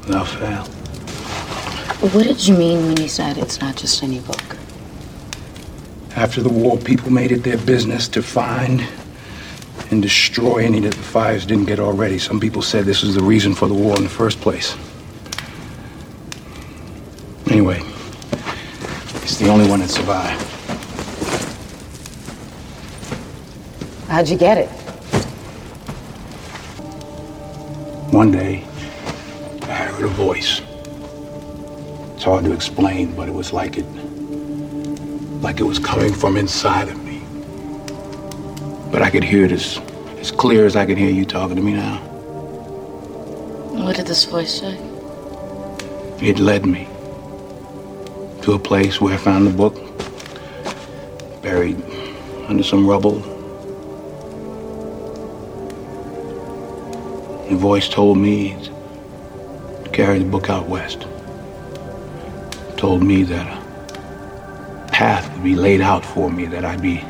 Without 0.00 0.28
fail. 0.28 0.64
What 2.10 2.24
did 2.24 2.46
you 2.46 2.56
mean 2.56 2.86
when 2.86 2.96
you 3.00 3.08
said 3.08 3.38
it's 3.38 3.58
not 3.60 3.76
just 3.76 4.02
any 4.02 4.20
book? 4.20 4.56
After 6.14 6.42
the 6.42 6.50
war, 6.50 6.76
people 6.76 7.10
made 7.10 7.32
it 7.32 7.42
their 7.42 7.56
business 7.58 8.06
to 8.08 8.22
find 8.22 8.86
and 9.90 10.02
destroy 10.02 10.58
any 10.58 10.80
that 10.80 10.94
the 10.94 11.02
fires 11.02 11.46
didn't 11.46 11.66
get 11.66 11.78
already. 11.78 12.18
Some 12.18 12.40
people 12.40 12.62
said 12.62 12.84
this 12.84 13.02
was 13.02 13.14
the 13.14 13.22
reason 13.22 13.54
for 13.54 13.68
the 13.68 13.74
war 13.74 13.96
in 13.96 14.02
the 14.02 14.08
first 14.08 14.40
place. 14.40 14.76
Anyway, 17.48 17.80
it's 19.22 19.38
the 19.38 19.48
only 19.48 19.68
one 19.68 19.80
that 19.80 19.88
survived. 19.88 20.42
How'd 24.08 24.28
you 24.28 24.36
get 24.36 24.58
it? 24.58 24.68
One 28.12 28.32
day, 28.32 28.64
I 29.62 29.74
heard 29.74 30.04
a 30.04 30.08
voice. 30.08 30.62
It's 32.14 32.24
hard 32.24 32.44
to 32.44 32.52
explain, 32.52 33.14
but 33.14 33.28
it 33.28 33.34
was 33.34 33.52
like 33.52 33.78
it, 33.78 33.86
like 35.42 35.60
it 35.60 35.64
was 35.64 35.78
coming 35.78 36.12
from 36.12 36.36
inside 36.36 36.88
of 36.88 36.96
me. 37.04 37.05
But 38.96 39.02
I 39.02 39.10
could 39.10 39.24
hear 39.24 39.44
it 39.44 39.52
as, 39.52 39.78
as 40.20 40.30
clear 40.30 40.64
as 40.64 40.74
I 40.74 40.86
can 40.86 40.96
hear 40.96 41.10
you 41.10 41.26
talking 41.26 41.54
to 41.56 41.60
me 41.60 41.74
now. 41.74 41.98
What 43.84 43.96
did 43.96 44.06
this 44.06 44.24
voice 44.24 44.60
say? 44.60 44.72
It 46.22 46.38
led 46.38 46.64
me 46.64 46.88
to 48.40 48.54
a 48.54 48.58
place 48.58 48.98
where 48.98 49.12
I 49.12 49.18
found 49.18 49.48
the 49.48 49.50
book 49.50 49.74
buried 51.42 51.76
under 52.48 52.62
some 52.62 52.86
rubble. 52.86 53.18
The 57.50 57.56
voice 57.56 57.90
told 57.90 58.16
me 58.16 58.56
to 59.84 59.90
carry 59.92 60.20
the 60.20 60.24
book 60.24 60.48
out 60.48 60.70
west. 60.70 61.06
Told 62.78 63.02
me 63.02 63.24
that 63.24 63.46
a 63.46 64.90
path 64.90 65.30
would 65.34 65.44
be 65.44 65.54
laid 65.54 65.82
out 65.82 66.02
for 66.02 66.30
me, 66.30 66.46
that 66.46 66.64
I'd 66.64 66.80
be 66.80 67.04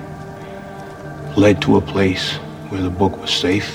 led 1.37 1.61
to 1.61 1.77
a 1.77 1.81
place 1.81 2.37
where 2.70 2.81
the 2.81 2.88
book 2.88 3.16
was 3.20 3.31
safe. 3.31 3.70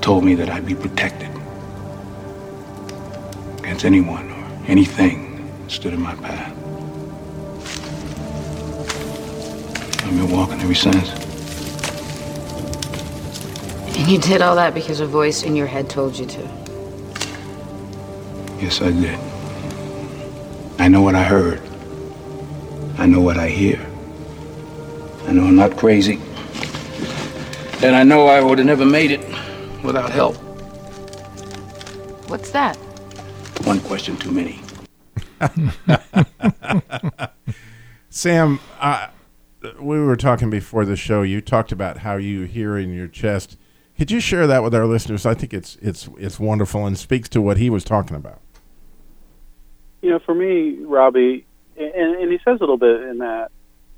Told 0.00 0.24
me 0.24 0.34
that 0.34 0.50
I'd 0.50 0.66
be 0.66 0.74
protected 0.74 1.28
against 3.58 3.84
anyone 3.84 4.28
or 4.32 4.64
anything 4.66 5.46
that 5.62 5.70
stood 5.70 5.94
in 5.94 6.00
my 6.00 6.14
path. 6.16 6.52
I've 10.04 10.16
been 10.16 10.30
walking 10.32 10.60
ever 10.60 10.74
since. 10.74 11.08
And 13.96 14.08
you 14.08 14.18
did 14.18 14.42
all 14.42 14.56
that 14.56 14.74
because 14.74 14.98
a 14.98 15.06
voice 15.06 15.44
in 15.44 15.54
your 15.54 15.68
head 15.68 15.88
told 15.88 16.18
you 16.18 16.26
to. 16.26 16.40
Yes, 18.60 18.82
I 18.82 18.90
did. 18.90 19.18
I 20.80 20.88
know 20.88 21.02
what 21.02 21.14
I 21.14 21.22
heard. 21.22 21.69
I 23.00 23.06
know 23.06 23.22
what 23.22 23.38
I 23.38 23.48
hear. 23.48 23.80
I 25.26 25.32
know 25.32 25.44
I'm 25.44 25.56
not 25.56 25.78
crazy. 25.78 26.20
And 27.82 27.96
I 27.96 28.02
know 28.02 28.26
I 28.26 28.42
would 28.42 28.58
have 28.58 28.66
never 28.66 28.84
made 28.84 29.10
it 29.10 29.26
without 29.82 30.10
help. 30.10 30.36
What's 32.28 32.50
that? 32.50 32.76
One 33.64 33.80
question 33.80 34.18
too 34.18 34.30
many. 34.30 34.60
Sam, 38.10 38.60
uh, 38.78 39.08
we 39.80 39.98
were 39.98 40.16
talking 40.16 40.50
before 40.50 40.84
the 40.84 40.94
show. 40.94 41.22
You 41.22 41.40
talked 41.40 41.72
about 41.72 41.96
how 41.96 42.16
you 42.16 42.42
hear 42.42 42.76
in 42.76 42.92
your 42.92 43.08
chest. 43.08 43.56
Could 43.96 44.10
you 44.10 44.20
share 44.20 44.46
that 44.46 44.62
with 44.62 44.74
our 44.74 44.84
listeners? 44.84 45.24
I 45.24 45.32
think 45.32 45.54
it's 45.54 45.76
it's 45.80 46.06
it's 46.18 46.38
wonderful 46.38 46.84
and 46.84 46.98
speaks 46.98 47.30
to 47.30 47.40
what 47.40 47.56
he 47.56 47.70
was 47.70 47.82
talking 47.82 48.14
about. 48.14 48.42
You 50.02 50.10
know, 50.10 50.18
for 50.18 50.34
me, 50.34 50.76
Robbie, 50.80 51.46
and, 51.80 52.16
and 52.16 52.32
he 52.32 52.38
says 52.38 52.58
a 52.58 52.60
little 52.60 52.76
bit 52.76 53.02
in 53.02 53.18
that. 53.18 53.50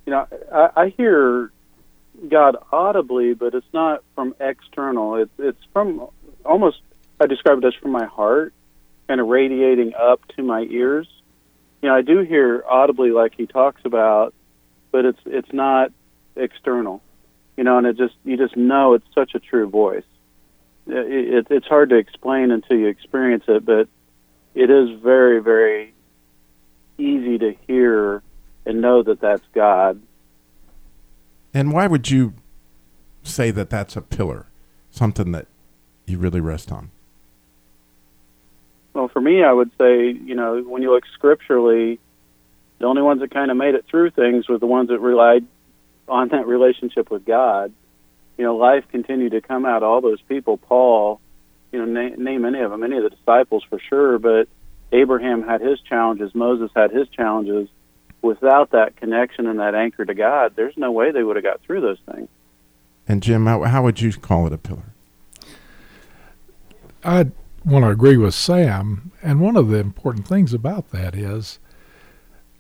You 0.06 0.12
know, 0.12 0.26
I, 0.52 0.82
I 0.82 0.88
hear 0.96 1.52
God 2.28 2.56
audibly, 2.70 3.34
but 3.34 3.54
it's 3.54 3.66
not 3.72 4.02
from 4.14 4.34
external. 4.40 5.16
It's 5.16 5.32
it's 5.38 5.62
from 5.72 6.08
almost. 6.44 6.80
I 7.20 7.26
describe 7.26 7.58
it 7.58 7.64
as 7.64 7.74
from 7.74 7.92
my 7.92 8.06
heart, 8.06 8.52
kind 9.06 9.20
of 9.20 9.28
radiating 9.28 9.94
up 9.94 10.26
to 10.36 10.42
my 10.42 10.62
ears. 10.62 11.06
You 11.80 11.88
know, 11.88 11.94
I 11.94 12.02
do 12.02 12.20
hear 12.20 12.64
audibly, 12.68 13.10
like 13.10 13.34
he 13.36 13.46
talks 13.46 13.82
about, 13.84 14.34
but 14.90 15.04
it's 15.04 15.20
it's 15.26 15.52
not 15.52 15.92
external. 16.36 17.02
You 17.56 17.64
know, 17.64 17.78
and 17.78 17.86
it 17.86 17.96
just 17.96 18.14
you 18.24 18.36
just 18.36 18.56
know 18.56 18.94
it's 18.94 19.06
such 19.14 19.34
a 19.34 19.40
true 19.40 19.68
voice. 19.68 20.04
It, 20.86 21.34
it, 21.34 21.46
it's 21.50 21.66
hard 21.66 21.90
to 21.90 21.96
explain 21.96 22.50
until 22.50 22.76
you 22.76 22.86
experience 22.88 23.44
it, 23.46 23.64
but 23.64 23.88
it 24.54 24.70
is 24.70 25.00
very 25.00 25.40
very 25.40 25.94
easy 27.02 27.38
to 27.38 27.54
hear 27.66 28.22
and 28.64 28.80
know 28.80 29.02
that 29.02 29.20
that's 29.20 29.42
God. 29.54 30.00
And 31.52 31.72
why 31.72 31.86
would 31.86 32.10
you 32.10 32.34
say 33.22 33.50
that 33.50 33.70
that's 33.70 33.96
a 33.96 34.00
pillar, 34.00 34.46
something 34.90 35.32
that 35.32 35.46
you 36.06 36.18
really 36.18 36.40
rest 36.40 36.72
on? 36.72 36.90
Well, 38.94 39.08
for 39.08 39.20
me, 39.20 39.42
I 39.42 39.52
would 39.52 39.70
say, 39.78 40.10
you 40.10 40.34
know, 40.34 40.62
when 40.62 40.82
you 40.82 40.92
look 40.92 41.04
scripturally, 41.14 41.98
the 42.78 42.86
only 42.86 43.02
ones 43.02 43.20
that 43.20 43.30
kind 43.30 43.50
of 43.50 43.56
made 43.56 43.74
it 43.74 43.86
through 43.90 44.10
things 44.10 44.48
were 44.48 44.58
the 44.58 44.66
ones 44.66 44.88
that 44.88 44.98
relied 44.98 45.46
on 46.08 46.28
that 46.28 46.46
relationship 46.46 47.10
with 47.10 47.24
God. 47.24 47.72
You 48.36 48.44
know, 48.44 48.56
life 48.56 48.84
continued 48.90 49.32
to 49.32 49.40
come 49.40 49.64
out. 49.64 49.82
All 49.82 50.00
those 50.00 50.20
people, 50.22 50.56
Paul, 50.56 51.20
you 51.70 51.78
know, 51.78 51.84
na- 51.84 52.16
name 52.16 52.44
any 52.44 52.60
of 52.60 52.70
them, 52.70 52.82
any 52.82 52.96
of 52.96 53.04
the 53.04 53.10
disciples 53.10 53.64
for 53.68 53.78
sure, 53.78 54.18
but 54.18 54.48
Abraham 54.92 55.42
had 55.42 55.60
his 55.60 55.80
challenges, 55.80 56.34
Moses 56.34 56.70
had 56.74 56.90
his 56.90 57.08
challenges. 57.08 57.68
Without 58.20 58.70
that 58.70 58.96
connection 58.96 59.48
and 59.48 59.58
that 59.58 59.74
anchor 59.74 60.04
to 60.04 60.14
God, 60.14 60.52
there's 60.54 60.76
no 60.76 60.92
way 60.92 61.10
they 61.10 61.24
would 61.24 61.34
have 61.34 61.44
got 61.44 61.60
through 61.62 61.80
those 61.80 61.98
things. 62.12 62.28
And 63.08 63.20
Jim, 63.20 63.46
how, 63.46 63.62
how 63.62 63.82
would 63.82 64.00
you 64.00 64.12
call 64.12 64.46
it 64.46 64.52
a 64.52 64.58
pillar? 64.58 64.94
I 67.04 67.32
want 67.64 67.84
to 67.84 67.88
agree 67.88 68.16
with 68.16 68.34
Sam. 68.34 69.10
And 69.22 69.40
one 69.40 69.56
of 69.56 69.68
the 69.68 69.78
important 69.78 70.28
things 70.28 70.54
about 70.54 70.90
that 70.90 71.16
is 71.16 71.58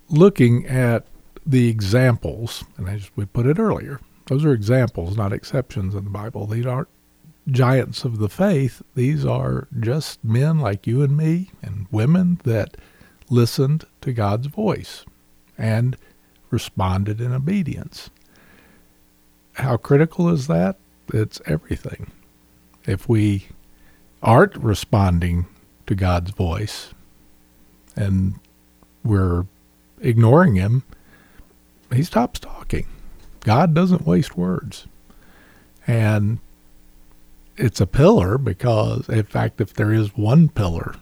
looking 0.08 0.66
at 0.66 1.06
the 1.46 1.68
examples, 1.68 2.64
and 2.76 2.88
as 2.88 3.10
we 3.16 3.24
put 3.24 3.46
it 3.46 3.58
earlier, 3.58 4.00
those 4.26 4.44
are 4.44 4.52
examples, 4.52 5.16
not 5.16 5.32
exceptions 5.32 5.94
in 5.94 6.04
the 6.04 6.10
Bible. 6.10 6.46
These 6.46 6.66
aren't 6.66 6.88
giants 7.50 8.04
of 8.04 8.18
the 8.18 8.28
faith. 8.28 8.82
These 8.94 9.24
are 9.24 9.68
just 9.78 10.22
men 10.24 10.58
like 10.58 10.86
you 10.86 11.02
and 11.02 11.16
me 11.16 11.50
and 11.62 11.86
women 11.90 12.40
that 12.44 12.76
listened 13.28 13.84
to 14.00 14.12
God's 14.12 14.46
voice 14.46 15.04
and 15.58 15.96
responded 16.50 17.20
in 17.20 17.32
obedience. 17.32 18.10
How 19.54 19.76
critical 19.76 20.28
is 20.28 20.46
that? 20.46 20.76
It's 21.12 21.40
everything. 21.46 22.10
If 22.86 23.08
we 23.08 23.48
aren't 24.22 24.56
responding 24.56 25.46
to 25.86 25.94
God's 25.94 26.30
voice 26.30 26.94
and 27.96 28.34
we're 29.04 29.46
ignoring 30.00 30.54
Him, 30.54 30.84
He 31.92 32.02
stops 32.02 32.40
talking. 32.40 32.86
God 33.40 33.74
doesn't 33.74 34.06
waste 34.06 34.36
words. 34.36 34.86
And 35.86 36.38
it's 37.62 37.80
a 37.80 37.86
pillar 37.86 38.38
because, 38.38 39.08
in 39.08 39.22
fact, 39.24 39.60
if 39.60 39.74
there 39.74 39.92
is 39.92 40.16
one 40.16 40.48
pillar, 40.48 40.96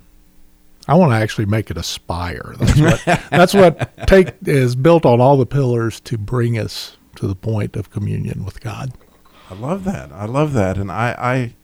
I 0.87 0.95
want 0.95 1.13
to 1.13 1.17
actually 1.17 1.47
make 1.47 1.71
it 1.71 1.77
a 1.77 1.83
spire. 1.83 2.55
That's 2.59 2.81
what 2.81 3.05
that's 3.31 3.55
what 3.55 4.07
take 4.07 4.35
is 4.45 4.77
built 4.77 5.07
on 5.07 5.21
all 5.21 5.37
the 5.37 5.47
pillars 5.47 6.01
to 6.01 6.19
bring 6.19 6.59
us 6.59 6.97
to 7.17 7.27
the 7.27 7.35
point 7.35 7.77
of 7.77 7.91
communion 7.91 8.45
with 8.45 8.61
God. 8.61 8.93
I 9.51 9.55
love 9.55 9.85
that. 9.85 10.13
I 10.13 10.27
love 10.27 10.53
that, 10.53 10.77
and 10.77 10.93
I 10.93 11.55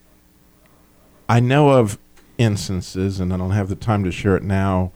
I, 1.29 1.37
I 1.37 1.41
know 1.41 1.71
of 1.71 1.99
instances, 2.39 3.21
and 3.21 3.33
I 3.33 3.37
don't 3.37 3.51
have 3.51 3.69
the 3.69 3.77
time 3.77 4.03
to 4.05 4.11
share 4.11 4.37
it 4.37 4.43
now, 4.43 4.93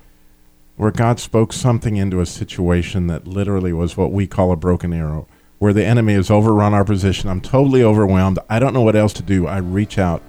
where 0.77 0.91
God 0.91 1.21
spoke 1.21 1.53
something 1.53 1.97
into 1.97 2.21
a 2.21 2.27
situation 2.27 3.07
that 3.09 3.27
literally 3.27 3.73
was 3.73 3.97
what 3.97 4.13
we 4.13 4.27
call 4.27 4.51
a 4.51 4.57
broken 4.57 4.93
arrow 4.93 5.27
where 5.61 5.75
the 5.75 5.85
enemy 5.85 6.14
has 6.14 6.31
overrun 6.31 6.73
our 6.73 6.87
position. 6.87 7.29
I'm 7.29 7.42
totally 7.42 7.85
overwhelmed. 7.85 8.38
I 8.49 8.59
don't 8.59 8.73
know 8.73 8.81
what 8.81 8.96
else 8.96 9.12
to 9.14 9.23
do. 9.23 9.46
I 9.46 9.59
reach 9.59 9.99
out 9.99 10.23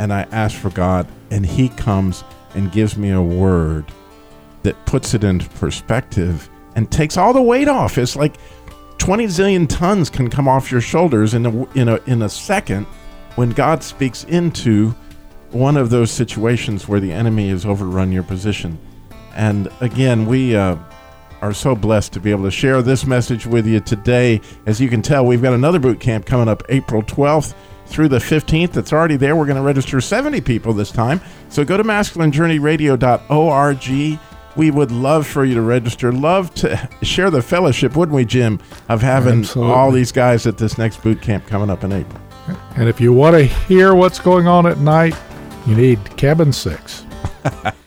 and 0.00 0.12
I 0.12 0.22
ask 0.32 0.58
for 0.58 0.70
God, 0.70 1.06
and 1.30 1.46
He 1.46 1.68
comes 1.68 2.24
and 2.56 2.72
gives 2.72 2.96
me 2.96 3.12
a 3.12 3.22
word 3.22 3.86
that 4.64 4.84
puts 4.84 5.14
it 5.14 5.22
into 5.22 5.48
perspective 5.50 6.50
and 6.74 6.90
takes 6.90 7.16
all 7.16 7.32
the 7.32 7.40
weight 7.40 7.68
off. 7.68 7.96
It's 7.98 8.16
like 8.16 8.34
20 8.98 9.26
zillion 9.26 9.68
tons 9.68 10.10
can 10.10 10.28
come 10.28 10.48
off 10.48 10.72
your 10.72 10.80
shoulders 10.80 11.34
in 11.34 11.46
a, 11.46 11.72
in 11.74 11.88
a, 11.88 12.00
in 12.06 12.22
a 12.22 12.28
second 12.28 12.84
when 13.36 13.50
God 13.50 13.84
speaks 13.84 14.24
into 14.24 14.90
one 15.52 15.76
of 15.76 15.90
those 15.90 16.10
situations 16.10 16.88
where 16.88 16.98
the 16.98 17.12
enemy 17.12 17.48
has 17.50 17.64
overrun 17.64 18.10
your 18.10 18.24
position. 18.24 18.76
And 19.36 19.68
again, 19.80 20.26
we. 20.26 20.56
Uh, 20.56 20.76
are 21.44 21.52
so 21.52 21.76
blessed 21.76 22.14
to 22.14 22.20
be 22.20 22.30
able 22.30 22.44
to 22.44 22.50
share 22.50 22.80
this 22.80 23.06
message 23.06 23.46
with 23.46 23.66
you 23.66 23.78
today. 23.78 24.40
As 24.64 24.80
you 24.80 24.88
can 24.88 25.02
tell, 25.02 25.26
we've 25.26 25.42
got 25.42 25.52
another 25.52 25.78
boot 25.78 26.00
camp 26.00 26.24
coming 26.24 26.48
up 26.48 26.62
April 26.70 27.02
12th 27.02 27.52
through 27.84 28.08
the 28.08 28.16
15th. 28.16 28.78
It's 28.78 28.94
already 28.94 29.16
there. 29.16 29.36
We're 29.36 29.44
going 29.44 29.58
to 29.58 29.62
register 29.62 30.00
70 30.00 30.40
people 30.40 30.72
this 30.72 30.90
time. 30.90 31.20
So 31.50 31.62
go 31.62 31.76
to 31.76 31.84
masculinejourneyradio.org. 31.84 34.18
We 34.56 34.70
would 34.70 34.90
love 34.90 35.26
for 35.26 35.44
you 35.44 35.54
to 35.54 35.60
register. 35.60 36.12
Love 36.12 36.54
to 36.54 36.88
share 37.02 37.30
the 37.30 37.42
fellowship, 37.42 37.94
wouldn't 37.94 38.16
we, 38.16 38.24
Jim, 38.24 38.58
of 38.88 39.02
having 39.02 39.40
Absolutely. 39.40 39.74
all 39.74 39.90
these 39.90 40.12
guys 40.12 40.46
at 40.46 40.56
this 40.56 40.78
next 40.78 41.02
boot 41.02 41.20
camp 41.20 41.46
coming 41.46 41.68
up 41.68 41.84
in 41.84 41.92
April. 41.92 42.22
And 42.76 42.88
if 42.88 43.02
you 43.02 43.12
want 43.12 43.36
to 43.36 43.44
hear 43.44 43.94
what's 43.94 44.18
going 44.18 44.46
on 44.46 44.66
at 44.66 44.78
night, 44.78 45.14
you 45.66 45.76
need 45.76 45.98
cabin 46.16 46.54
six. 46.54 47.04